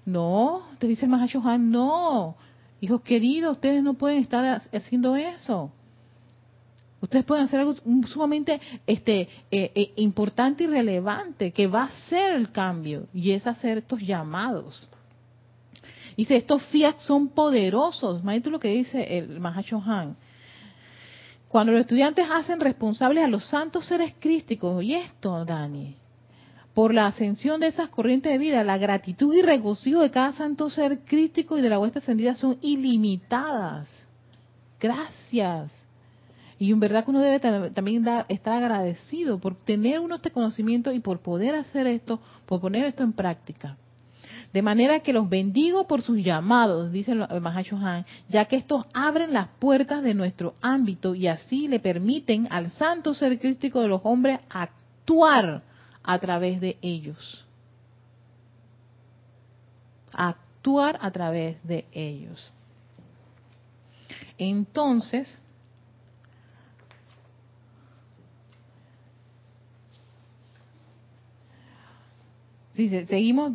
[0.05, 2.35] No, te dice Mahashohan, no.
[2.81, 5.71] Hijos queridos, ustedes no pueden estar haciendo eso.
[6.99, 7.75] Ustedes pueden hacer algo
[8.07, 13.45] sumamente este, eh, eh, importante y relevante que va a ser el cambio y es
[13.45, 14.89] hacer estos llamados.
[16.15, 18.21] Dice, estos fiat son poderosos.
[18.21, 20.17] Imagínate lo que dice el Han.
[21.47, 25.95] Cuando los estudiantes hacen responsables a los santos seres crísticos, y esto, Dani,
[26.73, 30.69] por la ascensión de esas corrientes de vida, la gratitud y regocijo de cada santo
[30.69, 33.87] ser crístico y de la vuestra ascendida son ilimitadas.
[34.79, 35.71] Gracias.
[36.59, 37.39] Y en verdad que uno debe
[37.71, 42.85] también estar agradecido por tener uno este conocimiento y por poder hacer esto, por poner
[42.85, 43.77] esto en práctica.
[44.53, 49.33] De manera que los bendigo por sus llamados, dice el Han, ya que estos abren
[49.33, 54.01] las puertas de nuestro ámbito y así le permiten al santo ser crístico de los
[54.03, 55.63] hombres actuar
[56.01, 57.45] a través de ellos.
[60.13, 62.51] Actuar a través de ellos.
[64.37, 65.41] Entonces,
[72.77, 73.53] Sí, seguimos.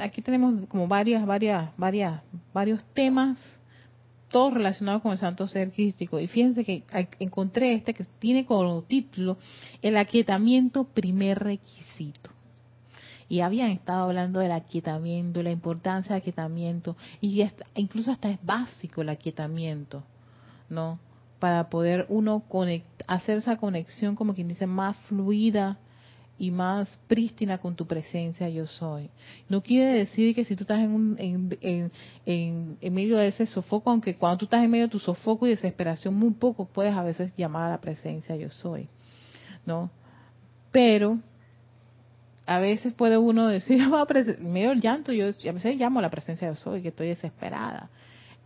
[0.00, 2.22] aquí tenemos como varias, varias, varias,
[2.54, 3.38] varios temas,
[4.28, 6.20] todos relacionados con el santo ser crístico.
[6.20, 6.84] Y fíjense que
[7.18, 9.36] encontré este que tiene como título
[9.82, 12.30] El aquietamiento primer requisito.
[13.28, 19.02] Y habían estado hablando del aquietamiento, la importancia del aquietamiento, y incluso hasta es básico
[19.02, 20.04] el aquietamiento,
[20.68, 21.00] ¿no?
[21.40, 22.44] Para poder uno
[23.08, 25.80] hacer esa conexión, como quien dice, más fluida
[26.38, 29.10] y más prístina con tu presencia yo soy.
[29.48, 31.58] No quiere decir que si tú estás en, un, en,
[32.26, 35.46] en, en, medio de ese sofoco, aunque cuando tú estás en medio de tu sofoco
[35.46, 38.88] y desesperación muy poco puedes a veces llamar a la presencia yo soy,
[39.64, 39.90] ¿no?
[40.72, 41.18] Pero
[42.46, 43.82] a veces puede uno decir,
[44.40, 47.90] medio el llanto, yo a veces llamo a la presencia yo soy, que estoy desesperada.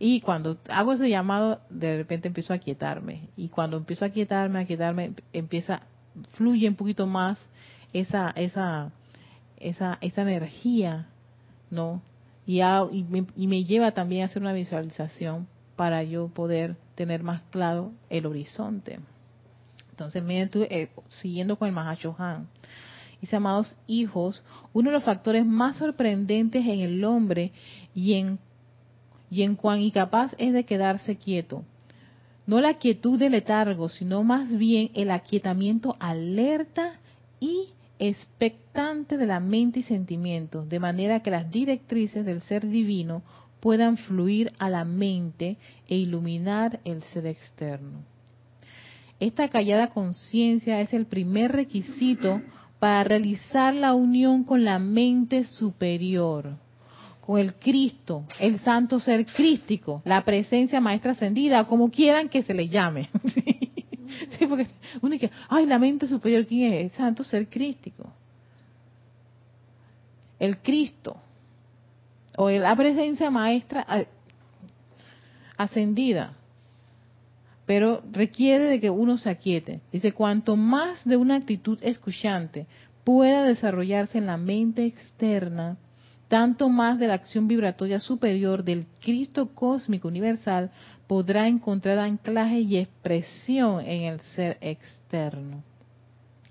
[0.03, 3.29] Y cuando hago ese llamado, de repente empiezo a quietarme.
[3.37, 5.83] Y cuando empiezo a quietarme, a quietarme, empieza,
[6.33, 7.37] fluye un poquito más
[7.93, 8.91] esa, esa,
[9.57, 11.07] esa, esa energía,
[11.69, 12.01] ¿no?
[12.45, 17.23] Y, y, me, y, me, lleva también a hacer una visualización para yo poder tener
[17.23, 18.99] más claro el horizonte.
[19.91, 22.47] Entonces, me eh, siguiendo con el Mahashohan.
[23.21, 27.51] Dice, amados hijos, uno de los factores más sorprendentes en el hombre
[27.93, 28.39] y en,
[29.29, 31.63] y en cuán incapaz es de quedarse quieto.
[32.47, 36.99] No la quietud de letargo, sino más bien el aquietamiento alerta
[37.39, 37.69] y
[38.01, 43.21] expectante de la mente y sentimientos, de manera que las directrices del ser divino
[43.59, 47.99] puedan fluir a la mente e iluminar el ser externo.
[49.19, 52.41] Esta callada conciencia es el primer requisito
[52.79, 56.55] para realizar la unión con la mente superior,
[57.19, 62.55] con el Cristo, el santo ser crístico, la presencia maestra ascendida, como quieran que se
[62.55, 63.09] le llame.
[63.35, 63.70] Sí,
[64.49, 64.67] porque
[65.01, 66.81] uno dice, ay, la mente superior, ¿quién es?
[66.83, 68.11] El santo ser crístico.
[70.39, 71.17] El Cristo.
[72.37, 73.85] O la presencia maestra
[75.57, 76.33] ascendida.
[77.65, 79.81] Pero requiere de que uno se aquiete.
[79.91, 82.65] Dice, cuanto más de una actitud escuchante
[83.03, 85.77] pueda desarrollarse en la mente externa,
[86.31, 90.71] tanto más de la acción vibratoria superior del Cristo cósmico universal
[91.05, 95.61] podrá encontrar anclaje y expresión en el ser externo.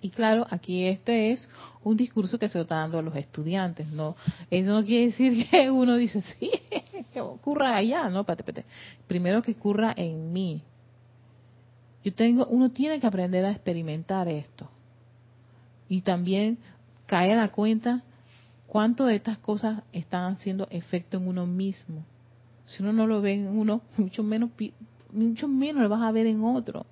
[0.03, 1.49] Y claro, aquí este es
[1.83, 4.17] un discurso que se está dando a los estudiantes, ¿no?
[4.51, 6.51] Eso no quiere decir que uno dice, sí,
[7.15, 8.27] que ocurra allá, ¿no?
[9.07, 10.63] Primero que ocurra en mí.
[12.05, 14.69] Yo tengo, uno tiene que aprender a experimentar esto.
[15.89, 16.59] Y también
[17.07, 18.03] caer a la cuenta
[18.71, 22.05] ¿Cuánto de estas cosas están haciendo efecto en uno mismo?
[22.67, 24.51] Si uno no lo ve en uno, mucho menos,
[25.13, 26.87] mucho menos lo vas a ver en otro.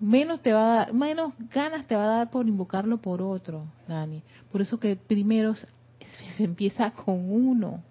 [0.00, 3.64] Menos te va a dar, menos ganas te va a dar por invocarlo por otro,
[3.88, 4.22] Dani.
[4.52, 5.70] Por eso que primero se
[6.44, 7.82] empieza con uno.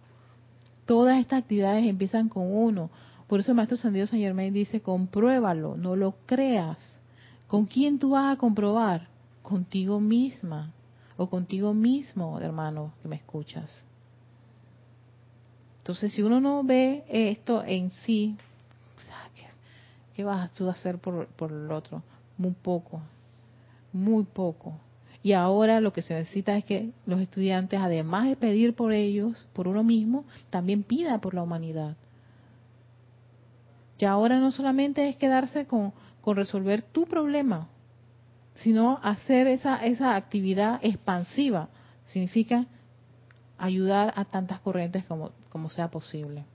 [0.85, 2.91] Todas estas actividades empiezan con uno.
[3.25, 6.77] Por eso el Maestro Sandido San Germain dice, compruébalo, no lo creas.
[7.47, 9.07] ¿Con quién tú vas a comprobar?
[9.41, 10.74] Contigo misma
[11.17, 13.85] o contigo mismo, hermano, que me escuchas.
[15.79, 18.35] Entonces, si uno no ve esto en sí,
[20.13, 22.01] ¿qué, vas tú a hacer por, por el otro?
[22.37, 23.01] Muy poco,
[23.93, 24.73] muy poco.
[25.21, 29.47] Y ahora lo que se necesita es que los estudiantes, además de pedir por ellos,
[29.53, 31.95] por uno mismo, también pida por la humanidad.
[33.97, 37.69] Y ahora no solamente es quedarse con, con resolver tu problema,
[38.55, 41.69] sino hacer esa, esa actividad expansiva.
[42.05, 42.65] Significa
[43.57, 46.45] ayudar a tantas corrientes como, como sea posible.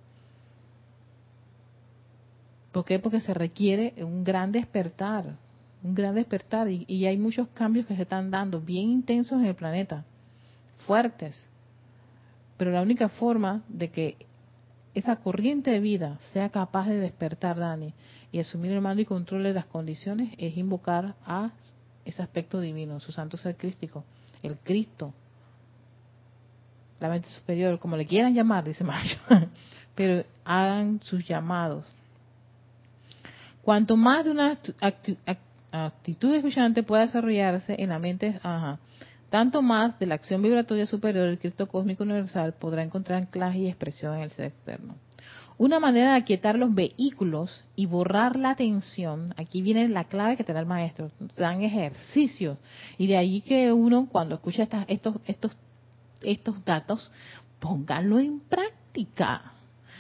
[2.73, 2.99] ¿Por qué?
[2.99, 5.37] Porque se requiere un gran despertar,
[5.83, 9.47] un gran despertar y, y, hay muchos cambios que se están dando, bien intensos en
[9.47, 10.05] el planeta,
[10.87, 11.49] fuertes.
[12.57, 14.17] Pero la única forma de que
[14.95, 17.95] esa corriente de vida sea capaz de despertar, Dani,
[18.33, 21.51] y asumir el mando y control de las condiciones es invocar a
[22.05, 24.05] ese aspecto divino, su santo ser crístico,
[24.43, 25.13] el Cristo,
[26.99, 29.17] la mente superior, como le quieran llamar, dice Mayo,
[29.95, 31.91] pero hagan sus llamados.
[33.63, 34.59] Cuanto más de una
[35.73, 38.41] actitud escuchante pueda desarrollarse en la mente,
[39.29, 43.69] tanto más de la acción vibratoria superior, el Cristo cósmico universal podrá encontrar anclaje y
[43.69, 44.97] expresión en el ser externo.
[45.61, 50.43] Una manera de aquietar los vehículos y borrar la tensión, aquí viene la clave que
[50.43, 52.57] te da el maestro, dan ejercicios.
[52.97, 55.53] Y de ahí que uno cuando escucha estos, estos,
[56.23, 57.13] estos datos,
[57.59, 59.53] póngalo en práctica,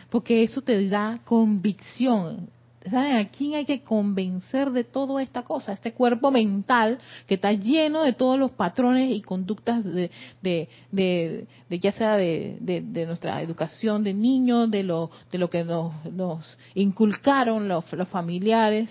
[0.09, 2.49] porque eso te da convicción.
[2.89, 5.75] ¿Saben a quién hay que convencer de toda esta cosa?
[5.75, 11.79] Este cuerpo mental que está lleno de todos los patrones y conductas de, de, de,
[11.79, 16.59] ya sea de, de, nuestra educación de niños, de lo, de lo que nos, nos
[16.75, 18.89] inculcaron los, los familiares.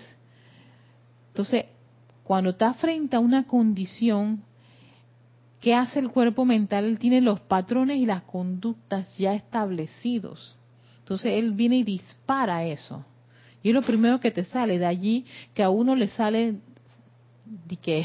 [1.28, 1.64] Entonces,
[2.22, 4.44] cuando está frente a una condición,
[5.60, 6.84] ¿qué hace el cuerpo mental?
[6.84, 10.56] Él tiene los patrones y las conductas ya establecidos.
[11.00, 13.04] Entonces, él viene y dispara eso.
[13.62, 16.56] Y es lo primero que te sale de allí, que a uno le sale
[17.44, 18.04] de que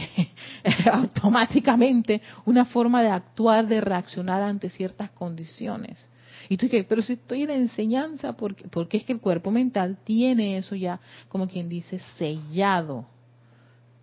[0.91, 6.10] automáticamente una forma de actuar, de reaccionar ante ciertas condiciones.
[6.50, 9.98] Y tú dices, pero si estoy en enseñanza, porque, porque es que el cuerpo mental
[10.04, 13.06] tiene eso ya, como quien dice, sellado.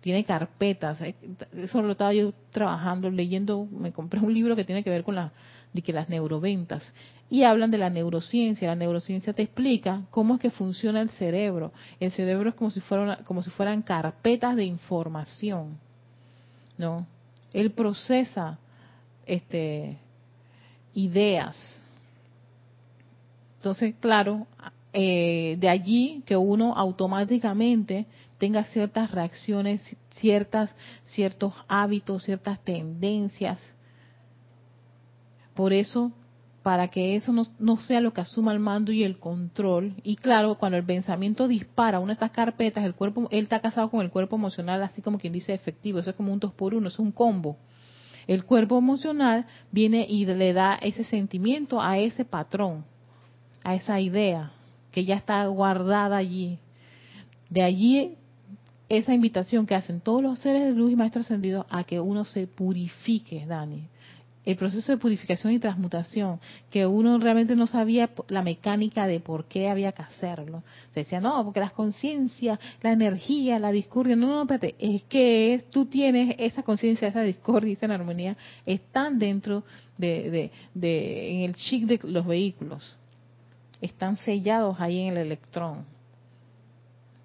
[0.01, 0.99] Tiene carpetas.
[1.55, 5.15] Eso lo estaba yo trabajando, leyendo, me compré un libro que tiene que ver con
[5.15, 5.31] la,
[5.71, 6.83] de que las neuroventas
[7.33, 8.67] y hablan de la neurociencia.
[8.67, 11.73] La neurociencia te explica cómo es que funciona el cerebro.
[11.99, 15.79] El cerebro es como si fuera como si fueran carpetas de información,
[16.77, 17.07] ¿no?
[17.51, 18.59] Él procesa
[19.25, 19.97] este
[20.93, 21.81] ideas.
[23.57, 24.45] Entonces, claro,
[24.93, 28.05] eh, de allí que uno automáticamente
[28.37, 33.59] tenga ciertas reacciones, ciertas, ciertos hábitos, ciertas tendencias,
[35.55, 36.11] por eso,
[36.63, 40.55] para que eso no, sea lo que asuma el mando y el control, y claro,
[40.55, 44.09] cuando el pensamiento dispara una de estas carpetas, el cuerpo, él está casado con el
[44.09, 46.99] cuerpo emocional, así como quien dice efectivo, eso es como un dos por uno, es
[46.99, 47.57] un combo.
[48.25, 52.85] El cuerpo emocional viene y le da ese sentimiento a ese patrón,
[53.65, 54.53] a esa idea
[54.91, 56.59] que ya está guardada allí.
[57.49, 58.15] De allí
[58.87, 62.23] esa invitación que hacen todos los seres de luz y maestros ascendidos a que uno
[62.23, 63.89] se purifique, Dani,
[64.45, 69.45] el proceso de purificación y transmutación, que uno realmente no sabía la mecánica de por
[69.45, 70.63] qué había que hacerlo.
[70.93, 75.65] Se decía, no, porque las conciencias, la energía, la discordia, no, no, espérate, es que
[75.69, 79.63] tú tienes esa conciencia, esa discordia, esa armonía, están dentro
[79.97, 82.97] de, de, de, en el chip de los vehículos,
[83.81, 85.85] están sellados ahí en el electrón.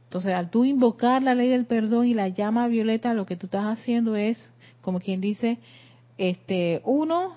[0.05, 3.47] Entonces, al tú invocar la ley del perdón y la llama violeta, lo que tú
[3.47, 4.51] estás haciendo es,
[4.81, 5.59] como quien dice,
[6.19, 7.35] este, uno,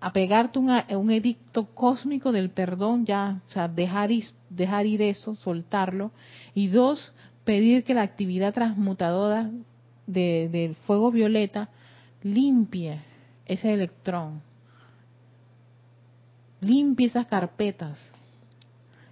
[0.00, 4.10] apegarte un, un edicto cósmico del perdón, ya, o sea, dejar,
[4.50, 6.10] dejar ir eso, soltarlo.
[6.54, 7.14] Y dos,
[7.44, 9.50] pedir que la actividad transmutadora
[10.06, 11.70] de, del fuego violeta
[12.22, 13.00] limpie
[13.46, 14.42] ese electrón,
[16.60, 18.12] limpie esas carpetas,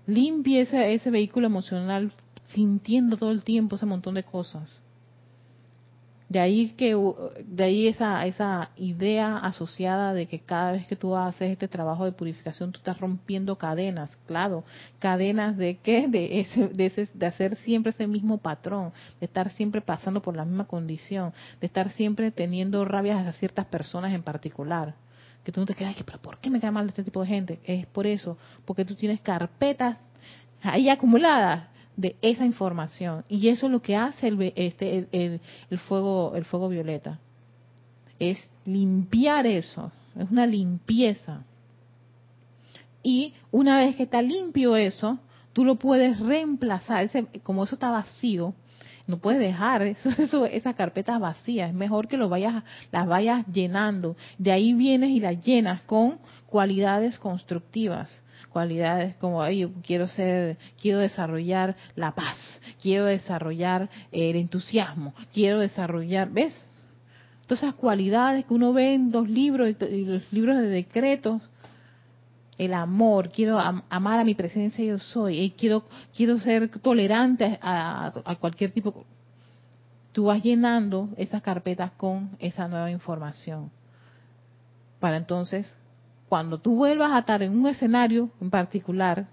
[0.06, 2.12] limpie ese, ese, vehículo emocional
[2.48, 4.82] sintiendo todo el tiempo ese montón de cosas.
[6.28, 6.94] De ahí que
[7.46, 12.04] de ahí esa esa idea asociada de que cada vez que tú haces este trabajo
[12.04, 14.62] de purificación tú estás rompiendo cadenas, claro,
[14.98, 19.48] cadenas de qué, de ese, de ese, de hacer siempre ese mismo patrón, de estar
[19.50, 24.22] siempre pasando por la misma condición, de estar siempre teniendo rabias a ciertas personas en
[24.22, 24.94] particular.
[25.44, 27.60] Que tú no te quedas, pero ¿por qué me cae mal este tipo de gente?
[27.64, 29.96] Es por eso, porque tú tienes carpetas
[30.60, 33.24] ahí acumuladas de esa información.
[33.28, 37.18] Y eso es lo que hace el, este, el, fuego el fuego violeta.
[38.20, 39.90] Es limpiar eso.
[40.16, 41.42] Es una limpieza.
[43.02, 45.18] Y una vez que está limpio eso
[45.52, 47.04] tú lo puedes reemplazar.
[47.04, 48.54] Ese, como eso está vacío
[49.08, 49.82] no puedes dejar
[50.18, 54.16] eso, esas carpetas vacías es mejor que lo vayas las vayas llenando.
[54.36, 56.18] De ahí vienes y las llenas con
[56.48, 62.38] cualidades constructivas cualidades como yo quiero ser, quiero desarrollar la paz,
[62.80, 66.54] quiero desarrollar el entusiasmo, quiero desarrollar, ¿ves?
[67.46, 71.42] Todas esas cualidades que uno ve en los libros, los libros de decretos,
[72.58, 75.84] el amor, quiero amar a mi presencia yo soy, y quiero,
[76.14, 79.04] quiero ser tolerante a, a cualquier tipo.
[80.12, 83.70] Tú vas llenando esas carpetas con esa nueva información.
[84.98, 85.72] Para entonces
[86.28, 89.26] cuando tú vuelvas a estar en un escenario en particular,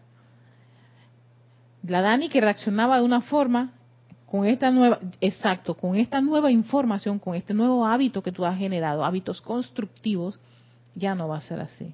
[1.84, 3.74] la Dani que reaccionaba de una forma,
[4.26, 8.58] con esta nueva, exacto, con esta nueva información, con este nuevo hábito que tú has
[8.58, 10.40] generado, hábitos constructivos,
[10.96, 11.94] ya no va a ser así.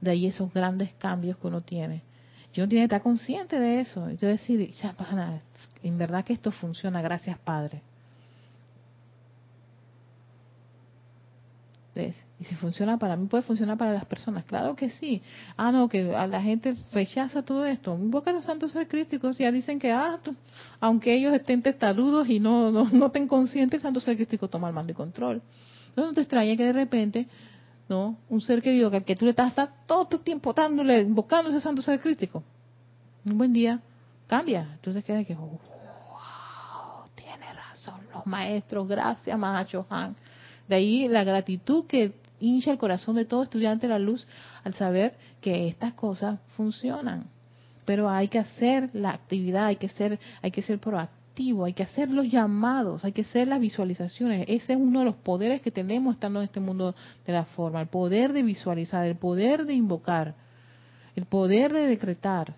[0.00, 2.02] De ahí esos grandes cambios que uno tiene.
[2.52, 4.10] Yo tiene que estar consciente de eso.
[4.10, 4.94] Y decir, ya,
[5.82, 7.82] en verdad que esto funciona, gracias Padre.
[11.94, 14.44] Y si funciona para mí, puede funcionar para las personas.
[14.44, 15.22] Claro que sí.
[15.56, 17.94] Ah, no, que a la gente rechaza todo esto.
[17.94, 19.36] Invoca a los santos ser críticos.
[19.38, 20.18] Ya dicen que, ah,
[20.78, 24.68] aunque ellos estén testarudos y no, no, no estén conscientes, el santo ser crítico toma
[24.68, 25.42] el mando y control.
[25.88, 27.26] Entonces no te extraña que de repente,
[27.88, 28.16] ¿no?
[28.28, 29.52] Un ser querido que al que tú le estás
[29.86, 32.44] todo tu tiempo dándole, invocando ese santo ser crítico.
[33.24, 33.80] Un buen día
[34.28, 34.68] cambia.
[34.74, 35.58] Entonces queda que, wow,
[37.16, 38.86] tiene razón los maestros.
[38.86, 40.14] Gracias, Mahacho Han
[40.70, 44.26] de ahí la gratitud que hincha el corazón de todo estudiante de la luz
[44.62, 47.24] al saber que estas cosas funcionan.
[47.84, 51.82] Pero hay que hacer la actividad, hay que ser, hay que ser proactivo, hay que
[51.82, 54.44] hacer los llamados, hay que hacer las visualizaciones.
[54.46, 56.94] Ese es uno de los poderes que tenemos estando en este mundo
[57.26, 60.36] de la forma, el poder de visualizar, el poder de invocar,
[61.16, 62.54] el poder de decretar,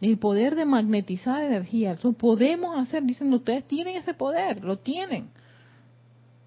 [0.00, 1.92] el poder de magnetizar energía.
[1.92, 5.28] Eso podemos hacer, dicen ustedes tienen ese poder, lo tienen.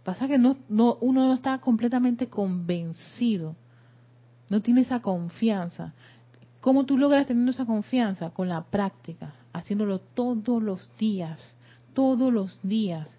[0.07, 3.57] Pasa que no, no, uno no está completamente convencido,
[4.47, 5.93] no tiene esa confianza.
[6.61, 8.29] ¿Cómo tú logras tener esa confianza?
[8.29, 11.37] Con la práctica, haciéndolo todos los días,
[11.93, 13.09] todos los días.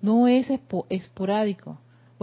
[0.00, 0.46] No es
[0.88, 1.78] esporádico.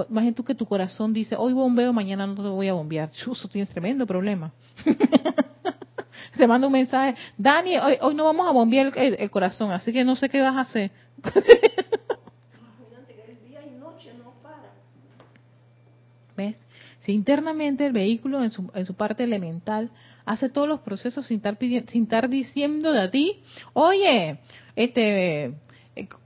[0.10, 3.12] Imagínate que tu corazón dice, hoy bombeo, mañana no te voy a bombear.
[3.12, 4.54] Chuso, tienes tremendo problema.
[6.38, 10.06] te mando un mensaje, Dani, hoy, hoy no vamos a bombear el corazón, así que
[10.06, 10.92] no sé qué vas a hacer.
[17.12, 19.92] Internamente el vehículo en su, en su parte elemental
[20.26, 23.42] hace todos los procesos sin estar, sin estar diciendo de a ti,
[23.74, 24.40] oye,
[24.76, 25.54] este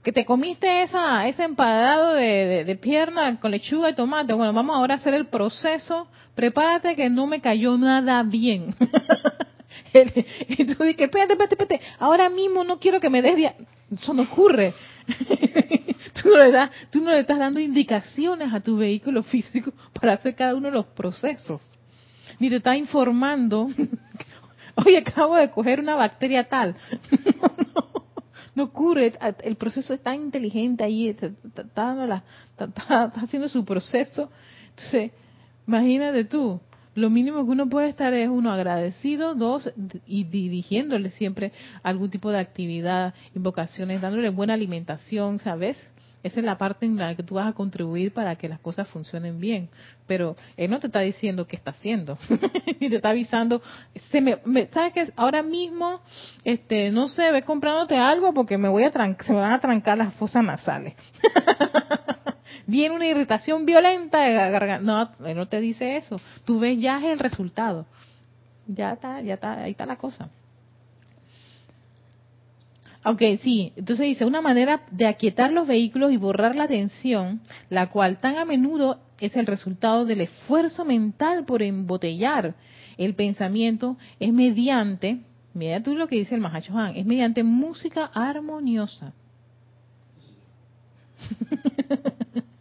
[0.02, 4.32] que te comiste esa ese empadado de, de, pierna con lechuga y tomate.
[4.32, 6.06] Bueno, vamos ahora a hacer el proceso.
[6.34, 8.74] Prepárate que no me cayó nada bien.
[9.94, 11.80] y tú dices, espérate, espérate, espérate.
[11.98, 13.52] Ahora mismo no quiero que me des...
[14.00, 14.74] Eso no ocurre.
[16.22, 20.14] tú, no le das, tú no le estás dando indicaciones a tu vehículo físico para
[20.14, 21.72] hacer cada uno de los procesos.
[22.38, 23.68] Ni te está informando,
[24.74, 26.74] oye, acabo de coger una bacteria tal.
[28.54, 31.28] no, ocurre, el proceso es tan inteligente ahí, está,
[31.76, 34.30] está haciendo su proceso.
[34.70, 35.12] Entonces,
[35.66, 36.60] imagínate tú,
[36.94, 39.70] lo mínimo que uno puede estar es uno agradecido, dos,
[40.06, 45.76] y dirigiéndole siempre algún tipo de actividad, invocaciones, dándole buena alimentación, ¿sabes?
[46.24, 48.88] Esa es la parte en la que tú vas a contribuir para que las cosas
[48.88, 49.68] funcionen bien.
[50.06, 52.16] Pero él no te está diciendo qué está haciendo,
[52.80, 53.60] ni te está avisando.
[54.10, 54.38] Se me,
[54.72, 55.12] ¿Sabes qué?
[55.16, 56.00] Ahora mismo,
[56.42, 59.98] este, no sé, ve comprándote algo porque me voy a se me van a trancar
[59.98, 60.94] las fosas nasales.
[62.66, 65.14] viene una irritación violenta de garganta.
[65.18, 66.20] No, no te dice eso.
[66.44, 67.86] Tú ves ya el resultado.
[68.66, 70.30] Ya está, ya está, ahí está la cosa.
[73.06, 77.90] Ok, sí, entonces dice, una manera de aquietar los vehículos y borrar la tensión, la
[77.90, 82.54] cual tan a menudo es el resultado del esfuerzo mental por embotellar
[82.96, 85.20] el pensamiento, es mediante,
[85.52, 89.12] mira tú lo que dice el Mahachohan, es mediante música armoniosa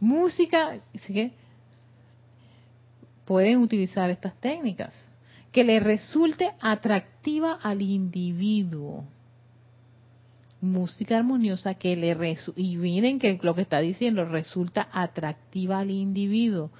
[0.00, 1.32] música, así que
[3.24, 4.94] pueden utilizar estas técnicas
[5.52, 9.04] que le resulte atractiva al individuo.
[10.60, 15.90] Música armoniosa que le resu y miren que lo que está diciendo resulta atractiva al
[15.90, 16.70] individuo.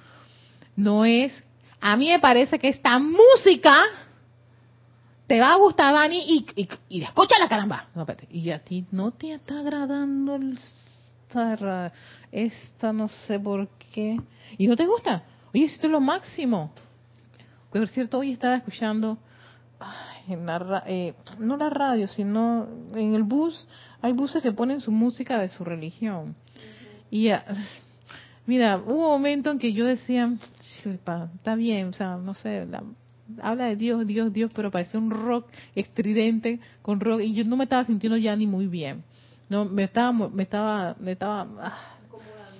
[0.75, 1.31] No es,
[1.79, 3.83] a mí me parece que esta música
[5.27, 7.87] te va a gustar, Dani, y, y, y escucha la caramba.
[8.31, 10.39] Y a ti no te está agradando
[11.29, 11.93] esta,
[12.31, 14.19] esta no sé por qué.
[14.57, 15.23] ¿Y no te gusta?
[15.53, 16.71] Oye, esto es lo máximo.
[17.71, 19.17] Por cierto, hoy estaba escuchando
[19.79, 23.67] ay, en la, eh, no la radio, sino en el bus.
[24.01, 26.35] Hay buses que ponen su música de su religión.
[27.11, 27.45] Y ya,
[28.45, 30.31] mira, hubo un momento en que yo decía,
[30.85, 32.83] está bien, o sea, no sé, la,
[33.41, 37.55] habla de Dios, Dios, Dios, pero parecía un rock estridente con rock y yo no
[37.55, 39.03] me estaba sintiendo ya ni muy bien.
[39.49, 41.97] No, me estaba, me estaba, me estaba ah,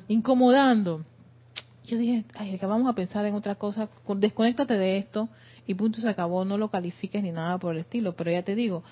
[0.07, 1.05] incomodando.
[1.85, 5.29] Yo dije, ay, que vamos a pensar en otra cosa, desconéctate de esto
[5.65, 8.55] y punto se acabó, no lo califiques ni nada por el estilo, pero ya te
[8.55, 8.83] digo,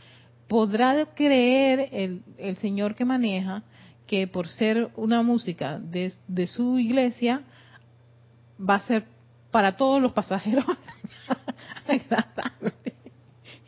[0.47, 3.63] podrá creer el, el señor que maneja
[4.05, 7.41] que por ser una música de, de su iglesia
[8.57, 9.05] va a ser
[9.51, 10.65] para todos los pasajeros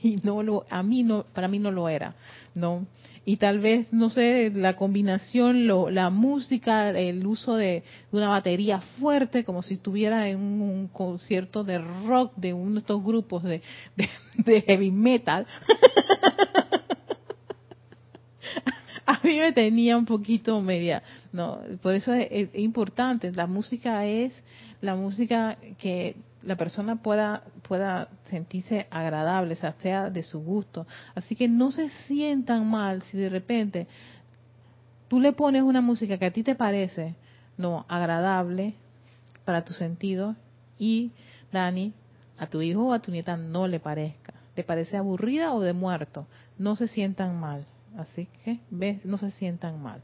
[0.02, 2.16] y no lo a mí no para mí no lo era
[2.56, 2.86] no
[3.30, 8.82] y tal vez no sé la combinación lo, la música el uso de, una batería
[9.00, 13.62] fuerte como si estuviera en un, concierto de rock de uno de estos grupos de,
[13.96, 15.46] de, heavy metal.
[19.06, 24.42] A mí me tenía un poquito media no por eso es importante la música es
[24.82, 30.88] la música que la persona pueda pueda sentirse agradable, sea, sea de su gusto.
[31.16, 33.88] Así que no se sientan mal si de repente
[35.08, 37.16] tú le pones una música que a ti te parece
[37.58, 38.76] no agradable
[39.44, 40.36] para tu sentido
[40.78, 41.12] y
[41.52, 41.94] Dani
[42.38, 45.74] a tu hijo o a tu nieta no le parezca, te parece aburrida o de
[45.74, 46.26] muerto,
[46.58, 47.66] no se sientan mal.
[47.98, 50.02] Así que ves, no se sientan mal.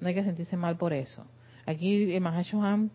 [0.00, 1.24] No hay que sentirse mal por eso.
[1.66, 2.90] Aquí el Mahashohan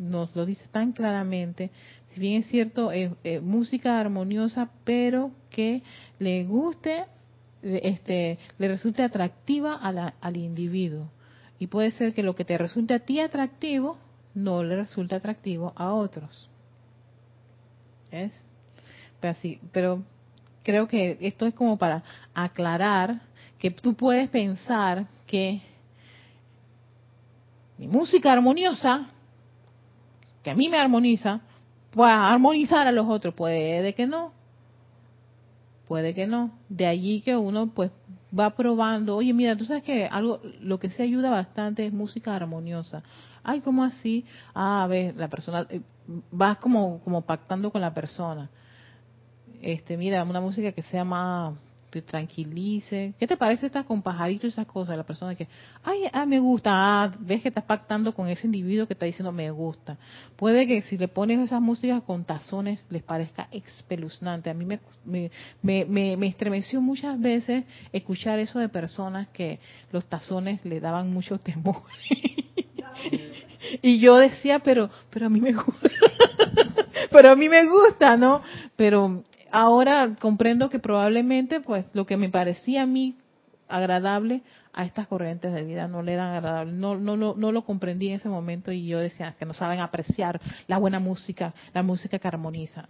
[0.00, 1.70] nos lo dice tan claramente,
[2.08, 5.82] si bien es cierto, eh, música armoniosa, pero que
[6.18, 7.04] le guste,
[7.62, 11.10] este, le resulte atractiva al individuo.
[11.58, 13.98] Y puede ser que lo que te resulte a ti atractivo,
[14.34, 16.48] no le resulte atractivo a otros.
[18.10, 18.32] ¿Es?
[19.20, 19.36] Pero,
[19.70, 20.02] pero
[20.62, 23.20] creo que esto es como para aclarar
[23.58, 25.60] que tú puedes pensar que
[27.76, 29.10] mi música armoniosa
[30.42, 31.40] que a mí me armoniza,
[31.90, 33.34] pueda armonizar a los otros.
[33.34, 34.32] Puede que no.
[35.86, 36.52] Puede que no.
[36.68, 37.90] De allí que uno pues
[38.38, 39.16] va probando.
[39.16, 43.02] Oye, mira, tú sabes que algo, lo que se ayuda bastante es música armoniosa.
[43.42, 44.24] Ay, ¿cómo así?
[44.54, 45.80] Ah, a ver, la persona, eh,
[46.30, 48.50] vas como, como pactando con la persona.
[49.60, 51.60] Este, mira, una música que sea más
[51.90, 53.14] te tranquilice.
[53.18, 54.96] ¿Qué te parece estar con pajaritos y esas cosas?
[54.96, 55.48] La persona que,
[55.82, 59.32] ay, ah, me gusta, ah, ves que estás pactando con ese individuo que está diciendo
[59.32, 59.98] me gusta.
[60.36, 64.50] Puede que si le pones esas músicas con tazones les parezca espeluznante.
[64.50, 69.58] A mí me, me, me, me estremeció muchas veces escuchar eso de personas que
[69.92, 71.82] los tazones le daban mucho temor.
[73.82, 75.90] y yo decía, pero, pero a mí me gusta.
[77.10, 78.42] pero a mí me gusta, ¿no?
[78.76, 79.22] Pero
[79.52, 83.16] ahora comprendo que probablemente pues lo que me parecía a mí
[83.68, 84.42] agradable
[84.72, 88.08] a estas corrientes de vida no le dan agradable no no no no lo comprendí
[88.08, 92.18] en ese momento y yo decía que no saben apreciar la buena música la música
[92.18, 92.88] que armoniza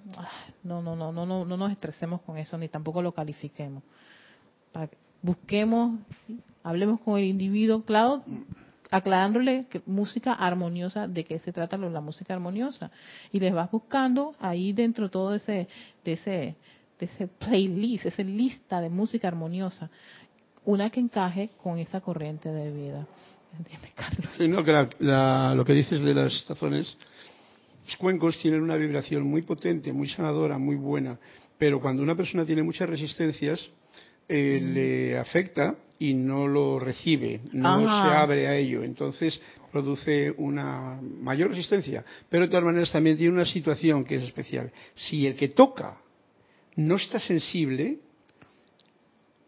[0.62, 3.82] no no no no no no nos estresemos con eso ni tampoco lo califiquemos.
[5.22, 5.98] Busquemos
[6.62, 8.22] hablemos con el individuo claro
[8.90, 12.90] aclarándole que música armoniosa, de qué se trata la música armoniosa.
[13.32, 15.68] Y les vas buscando ahí dentro todo ese,
[16.04, 16.56] de ese,
[16.98, 19.90] de ese playlist, esa lista de música armoniosa,
[20.64, 23.06] una que encaje con esa corriente de vida.
[24.36, 24.62] Sí, no,
[25.54, 26.96] lo que dices de las tazones,
[27.86, 31.18] los cuencos tienen una vibración muy potente, muy sanadora, muy buena,
[31.58, 33.68] pero cuando una persona tiene muchas resistencias,
[34.28, 38.82] eh, le afecta y no lo recibe, no se abre a ello.
[38.82, 39.40] Entonces
[39.70, 42.04] produce una mayor resistencia.
[42.28, 44.72] Pero de todas maneras también tiene una situación que es especial.
[44.94, 45.98] Si el que toca
[46.76, 47.98] no está sensible,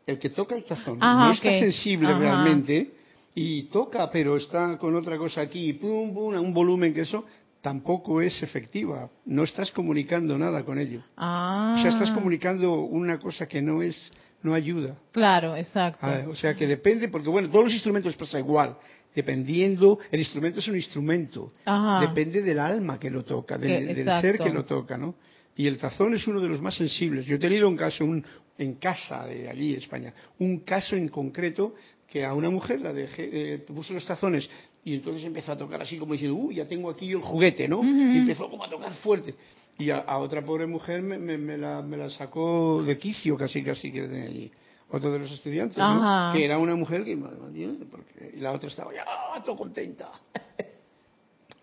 [0.06, 2.92] el que toca el tazón no está sensible realmente
[3.34, 7.24] y toca pero está con otra cosa aquí, pum, pum, un volumen que eso,
[7.62, 9.08] tampoco es efectiva.
[9.24, 11.00] No estás comunicando nada con ello.
[11.16, 12.14] O sea, estás Ah.
[12.14, 14.12] comunicando una cosa que no es
[14.42, 14.96] no ayuda.
[15.12, 15.98] Claro, exacto.
[16.02, 18.76] Ah, o sea que depende, porque bueno, todos los instrumentos pasa igual.
[19.14, 21.52] Dependiendo, el instrumento es un instrumento.
[21.64, 22.00] Ajá.
[22.06, 25.14] Depende del alma que lo toca, del, Que- del ser que lo toca, ¿no?
[25.54, 27.26] Y el tazón es uno de los más sensibles.
[27.26, 28.24] Yo he tenido un caso un-
[28.58, 31.74] en casa de allí, España, un caso en concreto
[32.08, 34.48] que a una mujer la dejé, eh, puso los tazones
[34.84, 37.68] y entonces empezó a tocar así como diciendo, uy, ya tengo aquí yo el juguete,
[37.68, 37.82] ¿no?
[37.82, 39.34] Y empezó como a tocar fuerte.
[39.78, 43.36] Y a, a otra pobre mujer me, me- me la, me la sacó de quicio
[43.36, 44.52] casi, casi que de allí.
[44.90, 46.32] Otro de los estudiantes, ¿no?
[46.34, 50.10] Que era una mujer que, porque- y la otra estaba ya, ¡ah, todo contenta!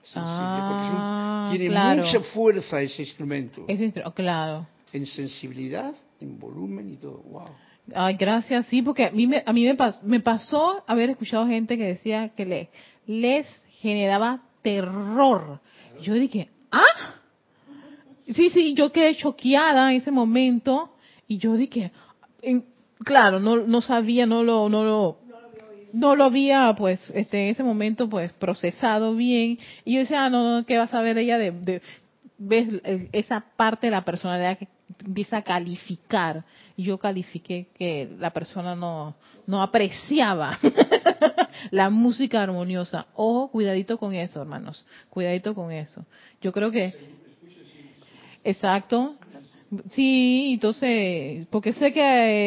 [0.02, 2.04] Sensible, porque es un- Ah, tiene claro.
[2.04, 3.66] mucha fuerza ese instrumento.
[3.68, 4.68] Ese instru- oh, claro.
[4.92, 7.20] En sensibilidad, en volumen y todo.
[7.26, 7.46] ¡Wow!
[7.94, 11.46] Ay, gracias, sí, porque a mí me, a mí me, pas- me pasó haber escuchado
[11.48, 12.70] gente que decía que le,
[13.06, 13.48] les
[13.82, 15.60] generaba terror.
[16.02, 17.16] Yo dije, ¿ah?
[18.34, 20.92] Sí, sí, yo quedé choqueada en ese momento
[21.28, 21.92] y yo dije,
[22.42, 22.66] en-
[23.04, 25.18] claro, no, no sabía, no lo, no lo,
[25.94, 29.58] no lo había, pues, este, en ese momento, pues, procesado bien.
[29.86, 31.82] Y yo decía, ah, no, no, ¿qué va a saber ella de, de-
[32.38, 32.68] ves
[33.12, 34.68] esa parte de la personalidad que
[35.06, 36.44] empieza a calificar?
[36.78, 39.16] Y yo califiqué que la persona no,
[39.48, 40.58] no apreciaba
[41.72, 43.08] la música armoniosa.
[43.16, 44.86] Ojo, cuidadito con eso, hermanos.
[45.10, 46.06] Cuidadito con eso.
[46.42, 46.94] Yo creo que,
[48.50, 49.16] exacto.
[49.92, 52.02] Sí, entonces, porque sé que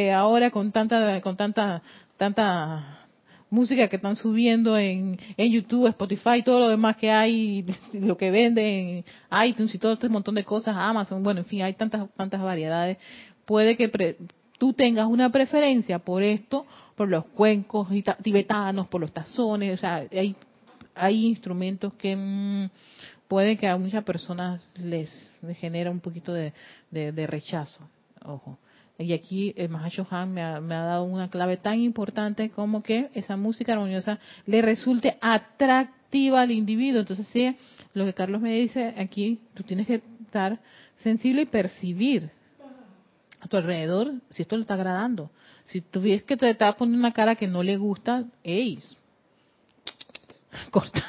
[0.08, 1.80] eh, ahora con tanta, con tanta,
[2.16, 3.06] tanta
[3.48, 8.30] música que están subiendo en, en YouTube, Spotify, todo lo demás que hay, lo que
[8.30, 9.04] venden,
[9.46, 12.96] iTunes y todo este montón de cosas, Amazon, bueno, en fin, hay tantas, tantas variedades.
[13.44, 14.16] Puede que pre-
[14.58, 17.88] tú tengas una preferencia por esto, por los cuencos
[18.22, 20.34] tibetanos, por los tazones, o sea, hay,
[20.94, 22.70] hay instrumentos que mm,
[23.28, 26.52] puede que a muchas personas les, les genera un poquito de,
[27.26, 27.88] rechazo.
[28.24, 28.58] Ojo.
[28.98, 32.82] Y aquí el Mahacho Han me ha, me ha dado una clave tan importante como
[32.82, 37.00] que esa música armoniosa le resulte atractiva al individuo.
[37.00, 37.56] Entonces, sí,
[37.94, 40.60] lo que Carlos me dice aquí, tú tienes que estar
[40.98, 42.30] sensible y percibir
[43.40, 45.30] a tu alrededor si esto le está agradando.
[45.64, 48.78] Si tú ves que te está poniendo una cara que no le gusta, ¡ey!
[50.70, 51.02] Corta.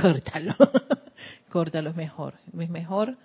[0.00, 0.54] Córtalo.
[1.50, 2.34] Córtalo es mejor.
[2.58, 3.16] Es mejor.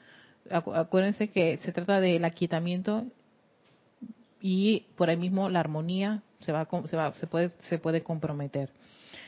[0.50, 3.06] Acu- Acuérdense que se trata del aquietamiento
[4.42, 8.70] y por ahí mismo la armonía se va, se va, se puede, se puede comprometer.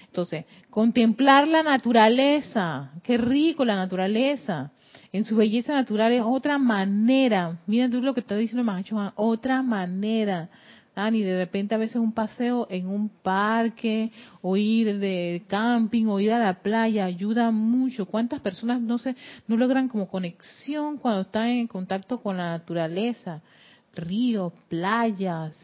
[0.07, 4.71] Entonces, contemplar la naturaleza, qué rico la naturaleza,
[5.11, 7.57] en su belleza natural es otra manera.
[7.67, 10.49] Mira tú lo que está diciendo Mahacho otra manera.
[10.95, 16.19] Ani, de repente a veces un paseo en un parque, o ir de camping, o
[16.19, 18.05] ir a la playa, ayuda mucho.
[18.05, 19.15] ¿Cuántas personas no se,
[19.47, 23.41] no logran como conexión cuando están en contacto con la naturaleza?
[23.95, 25.57] Ríos, playas,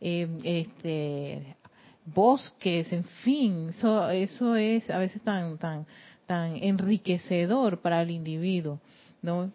[0.00, 1.56] eh, este,
[2.04, 5.86] bosques, en fin, eso, eso es a veces tan, tan,
[6.26, 8.80] tan enriquecedor para el individuo,
[9.22, 9.50] ¿no?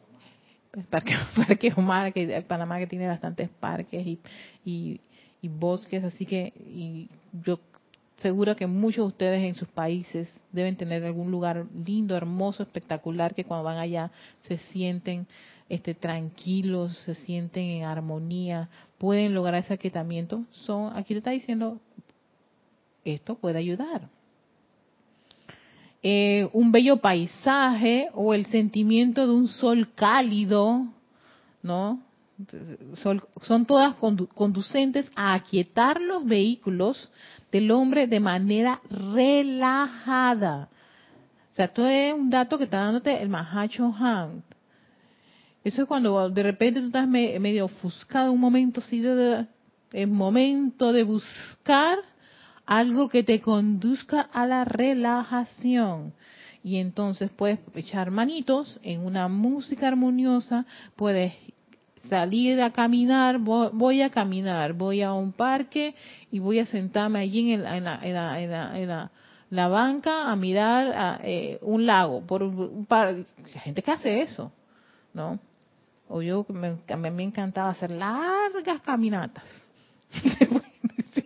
[0.89, 4.19] Parque, Parque Omar, que Panamá que tiene bastantes parques y,
[4.63, 4.99] y,
[5.47, 7.09] bosques, así que y
[7.45, 7.59] yo
[8.17, 13.33] seguro que muchos de ustedes en sus países deben tener algún lugar lindo, hermoso, espectacular,
[13.33, 14.11] que cuando van allá
[14.47, 15.25] se sienten
[15.69, 20.43] este, tranquilos, se sienten en armonía, pueden lograr ese aquietamiento.
[20.51, 21.79] Son, aquí le está diciendo,
[23.05, 24.09] esto puede ayudar.
[26.03, 30.85] Eh, un bello paisaje o el sentimiento de un sol cálido,
[31.63, 31.99] ¿no?
[33.01, 37.09] Sol- son todas condu- conducentes a aquietar los vehículos
[37.51, 40.69] del hombre de manera relajada.
[41.51, 44.43] O sea, esto es un dato que está dándote el Mahacho Han.
[45.63, 49.45] Eso es cuando de repente tú estás me- medio ofuscado, un momento así de, de-
[49.93, 51.97] el momento de buscar
[52.67, 56.13] algo que te conduzca a la relajación.
[56.63, 60.65] Y entonces puedes echar manitos en una música armoniosa,
[60.95, 61.33] puedes
[62.09, 65.95] salir a caminar, vo- voy a caminar, voy a un parque
[66.31, 68.39] y voy a sentarme allí en, la, en la- en la-
[68.79, 69.11] en la-
[69.49, 72.21] la banca a mirar a, eh, un lago.
[72.25, 73.15] Por un par,
[73.63, 74.51] gente que hace eso,
[75.13, 75.39] ¿no?
[76.09, 76.77] O yo, me,
[77.11, 79.45] me encantaba hacer largas caminatas.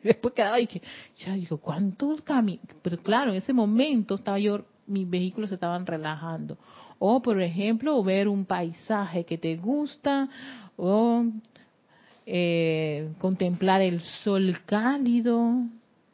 [0.03, 0.81] Después quedaba y que,
[1.17, 2.61] ya digo, ¿cuánto camino?
[2.81, 6.57] Pero claro, en ese momento estaba yo, mis vehículos se estaban relajando.
[6.99, 10.29] O, por ejemplo, ver un paisaje que te gusta,
[10.77, 11.25] o
[12.25, 15.65] eh, contemplar el sol cálido,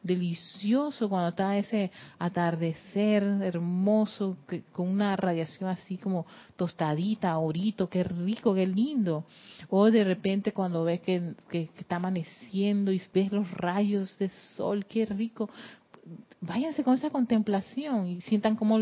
[0.08, 4.36] delicioso cuando está ese atardecer hermoso
[4.72, 9.24] con una radiación así como tostadita, orito, qué rico, qué lindo.
[9.68, 14.84] O de repente cuando ves que, que está amaneciendo y ves los rayos de sol,
[14.86, 15.48] qué rico
[16.40, 18.78] váyanse con esa contemplación y sientan cómo,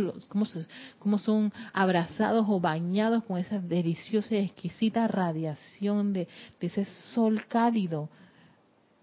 [0.98, 6.28] cómo, son abrazados o bañados con esa deliciosa y exquisita radiación de,
[6.60, 8.08] de ese sol cálido.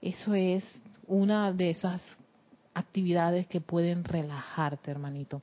[0.01, 0.63] Eso es
[1.07, 2.01] una de esas
[2.73, 5.41] actividades que pueden relajarte, hermanito.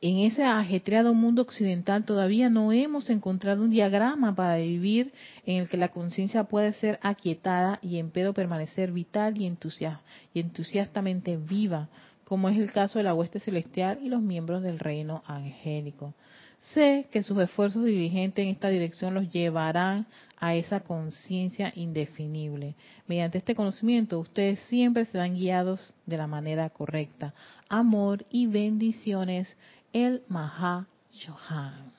[0.00, 5.12] En ese ajetreado mundo occidental todavía no hemos encontrado un diagrama para vivir
[5.46, 9.50] en el que la conciencia puede ser aquietada y en pedo permanecer vital y,
[10.34, 11.88] y entusiastamente viva,
[12.24, 16.14] como es el caso de la hueste celestial y los miembros del reino angélico.
[16.72, 20.06] Sé que sus esfuerzos dirigentes en esta dirección los llevarán
[20.38, 22.74] a esa conciencia indefinible.
[23.06, 27.34] Mediante este conocimiento, ustedes siempre serán guiados de la manera correcta.
[27.68, 29.56] Amor y bendiciones
[29.92, 31.92] el Maha Chohan.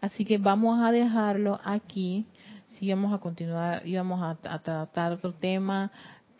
[0.00, 2.26] Así que vamos a dejarlo aquí.
[2.68, 5.90] Si vamos a continuar, íbamos a, tratar otro tema,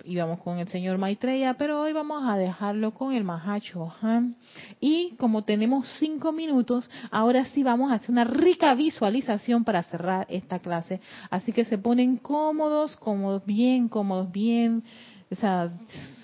[0.04, 4.36] íbamos con el señor Maitreya, pero hoy vamos a dejarlo con el Maha Chohan.
[4.80, 10.26] Y como tenemos cinco minutos, ahora sí vamos a hacer una rica visualización para cerrar
[10.28, 11.00] esta clase.
[11.30, 14.82] Así que se ponen cómodos, cómodos, bien cómodos, bien,
[15.30, 15.72] o sea,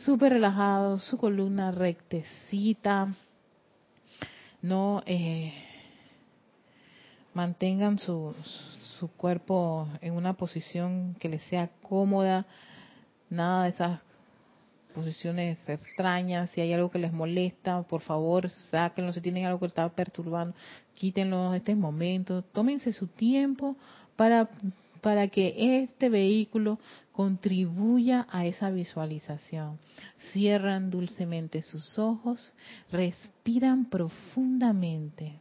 [0.05, 3.09] súper relajados, su columna rectecita
[4.63, 5.53] no eh,
[7.33, 8.35] mantengan su,
[8.99, 12.47] su cuerpo en una posición que les sea cómoda,
[13.31, 14.01] nada de esas
[14.95, 19.67] posiciones extrañas, si hay algo que les molesta, por favor, sáquenlo, si tienen algo que
[19.67, 20.55] está perturbando,
[20.95, 23.77] quítenlo en este momento, tómense su tiempo
[24.17, 24.49] para,
[25.01, 26.79] para que este vehículo
[27.13, 29.79] contribuya a esa visualización.
[30.33, 32.53] Cierran dulcemente sus ojos,
[32.91, 35.39] respiran profundamente.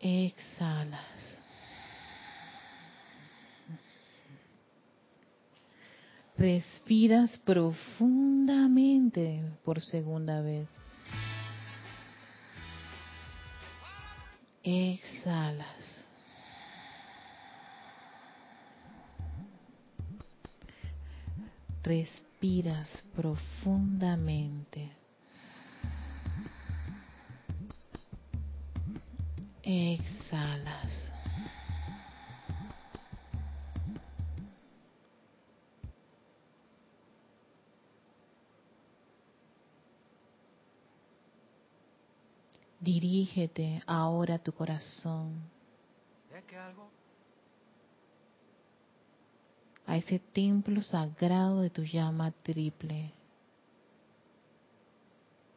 [0.00, 1.13] Exhalas.
[6.36, 10.68] Respiras profundamente por segunda vez.
[14.62, 16.04] Exhalas.
[21.84, 24.90] respiras profundamente.
[29.62, 31.03] Exhalas.
[42.84, 45.52] Dirígete ahora a tu corazón.
[49.86, 53.12] a ese templo sagrado de tu llama triple.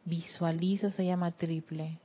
[0.04, 1.98] Visualiza esa llama triple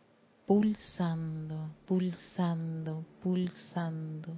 [0.46, 4.30] pulsando, pulsando, pulsando.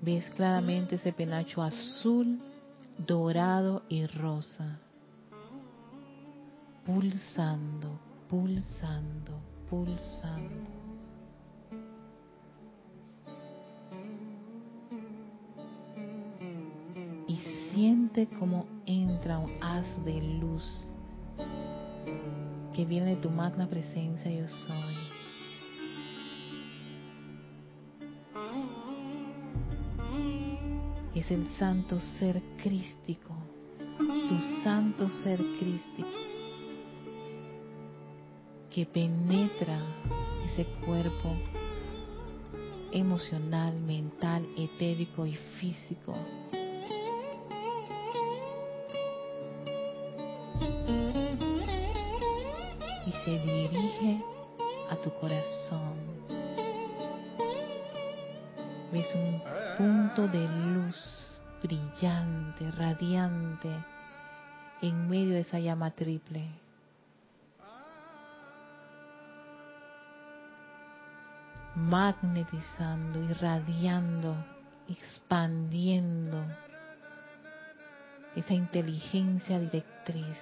[0.00, 2.40] Ves claramente ese penacho azul,
[2.98, 4.78] dorado y rosa.
[6.84, 10.78] Pulsando, pulsando, pulsando.
[17.78, 20.92] Siente como entra un haz de luz
[22.74, 24.94] que viene de tu magna presencia yo soy.
[31.14, 33.32] Es el santo ser crístico,
[33.98, 36.08] tu santo ser crístico,
[38.78, 39.76] que penetra
[40.46, 41.34] ese cuerpo
[42.92, 46.14] emocional, mental, etérico y físico
[53.24, 54.22] se dirige
[54.90, 55.96] a tu corazón.
[58.92, 59.42] Ves un
[59.76, 63.70] punto de luz brillante, radiante,
[64.82, 66.67] en medio de esa llama triple.
[71.88, 74.36] Magnetizando, irradiando,
[74.88, 76.44] expandiendo
[78.36, 80.36] esa inteligencia directriz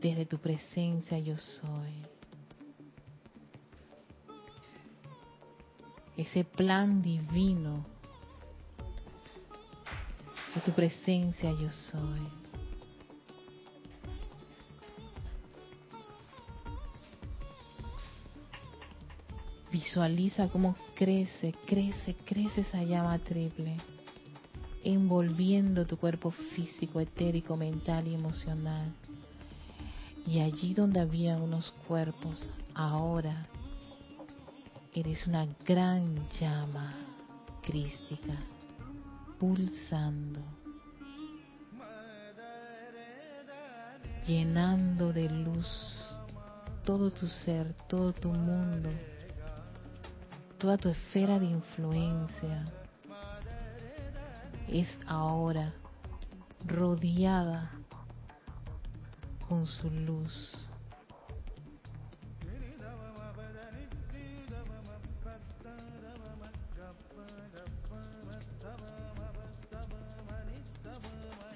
[0.00, 2.06] desde tu presencia yo soy.
[6.16, 7.84] Ese plan divino
[10.54, 12.41] de tu presencia yo soy.
[19.82, 23.76] Visualiza cómo crece, crece, crece esa llama triple,
[24.84, 28.92] envolviendo tu cuerpo físico, etérico, mental y emocional.
[30.24, 33.48] Y allí donde había unos cuerpos, ahora
[34.94, 36.94] eres una gran llama
[37.60, 38.38] crística,
[39.40, 40.40] pulsando,
[44.28, 45.92] llenando de luz
[46.84, 48.88] todo tu ser, todo tu mundo,
[50.62, 52.64] toda tu esfera de influencia.
[54.68, 55.74] Es ahora
[56.64, 57.72] rodeada
[59.48, 60.68] con su luz.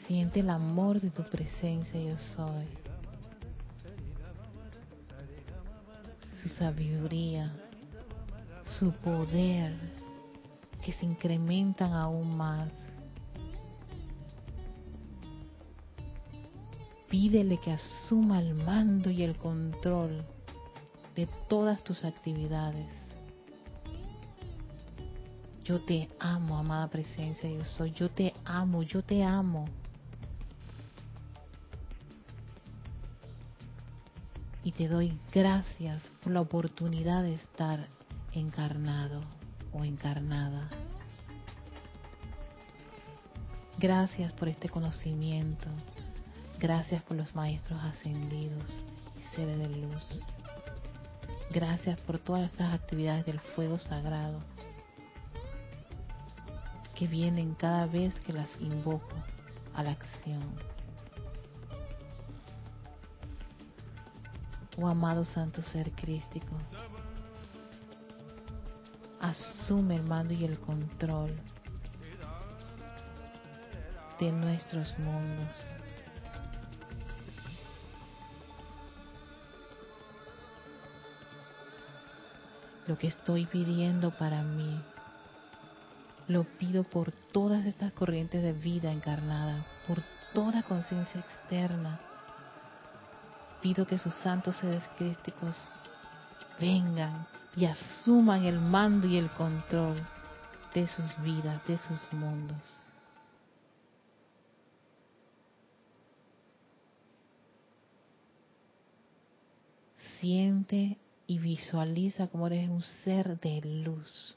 [0.09, 2.67] Siente el amor de tu presencia, yo soy.
[6.43, 7.53] Su sabiduría,
[8.79, 9.75] su poder,
[10.83, 12.69] que se incrementan aún más.
[17.09, 20.25] Pídele que asuma el mando y el control
[21.15, 22.93] de todas tus actividades.
[25.65, 27.93] Yo te amo, amada presencia, yo soy.
[27.93, 29.65] Yo te amo, yo te amo.
[34.63, 37.89] Y te doy gracias por la oportunidad de estar
[38.39, 39.23] encarnado
[39.73, 40.69] o encarnada.
[43.79, 45.69] Gracias por este conocimiento.
[46.59, 48.79] Gracias por los maestros ascendidos
[49.19, 50.23] y seres de luz.
[51.51, 54.41] Gracias por todas esas actividades del fuego sagrado
[56.95, 59.15] que vienen cada vez que las invoco
[59.75, 60.43] a la acción.
[64.79, 66.55] Oh amado Santo Ser Crístico,
[69.37, 71.35] asume el mando y el control
[74.19, 75.55] de nuestros mundos.
[82.87, 84.81] Lo que estoy pidiendo para mí,
[86.29, 89.99] lo pido por todas estas corrientes de vida encarnada, por
[90.33, 92.01] toda conciencia externa
[93.67, 95.57] pido que sus santos seres crísticos
[96.61, 97.27] vengan
[97.57, 99.97] y asuman el mando y el control
[100.75, 102.63] de sus vidas, de sus mundos.
[110.21, 114.37] Siente y visualiza como eres un ser de luz,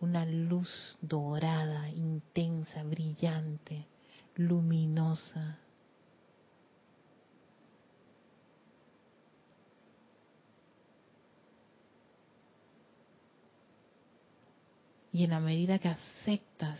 [0.00, 3.86] una luz dorada, intensa, brillante,
[4.34, 5.58] luminosa
[15.16, 16.78] Y en la medida que aceptas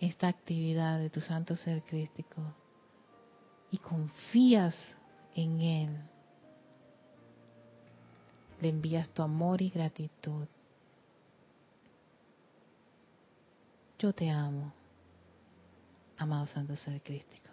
[0.00, 2.40] esta actividad de tu santo ser crístico
[3.70, 4.74] y confías
[5.34, 5.98] en Él,
[8.62, 10.46] le envías tu amor y gratitud.
[13.98, 14.72] Yo te amo,
[16.16, 17.50] amado santo ser crístico.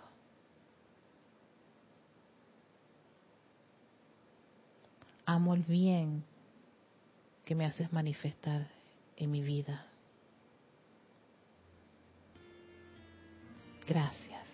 [5.25, 6.23] Amo el bien
[7.49, 8.67] que me haces manifestar
[9.17, 9.83] en mi vida.
[13.87, 14.45] Gracias.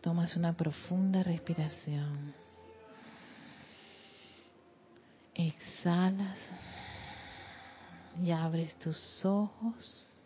[0.00, 2.34] Tomas una profunda respiración.
[5.32, 6.38] Exhalas
[8.20, 10.24] y abres tus ojos.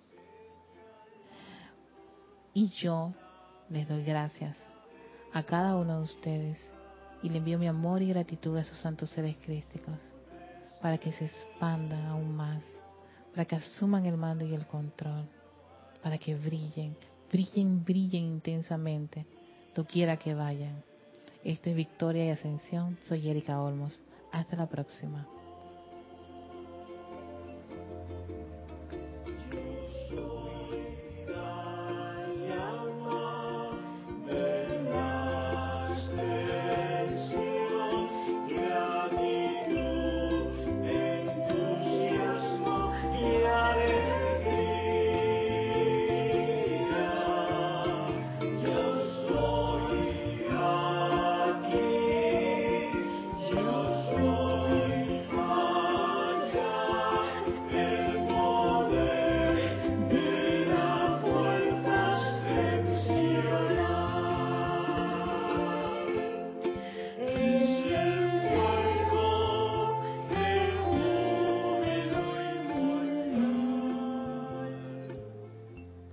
[2.55, 3.13] Y yo
[3.69, 4.57] les doy gracias
[5.35, 6.59] a cada uno de ustedes
[7.23, 9.99] y le envío mi amor y gratitud a esos santos seres crísticos
[10.81, 12.63] para que se expandan aún más,
[13.33, 15.27] para que asuman el mando y el control,
[16.03, 16.97] para que brillen,
[17.33, 19.27] brillen, brillen intensamente,
[19.83, 20.85] quiera que vayan.
[21.43, 24.05] Esto es Victoria y Ascensión, soy Erika Olmos.
[24.31, 25.27] Hasta la próxima.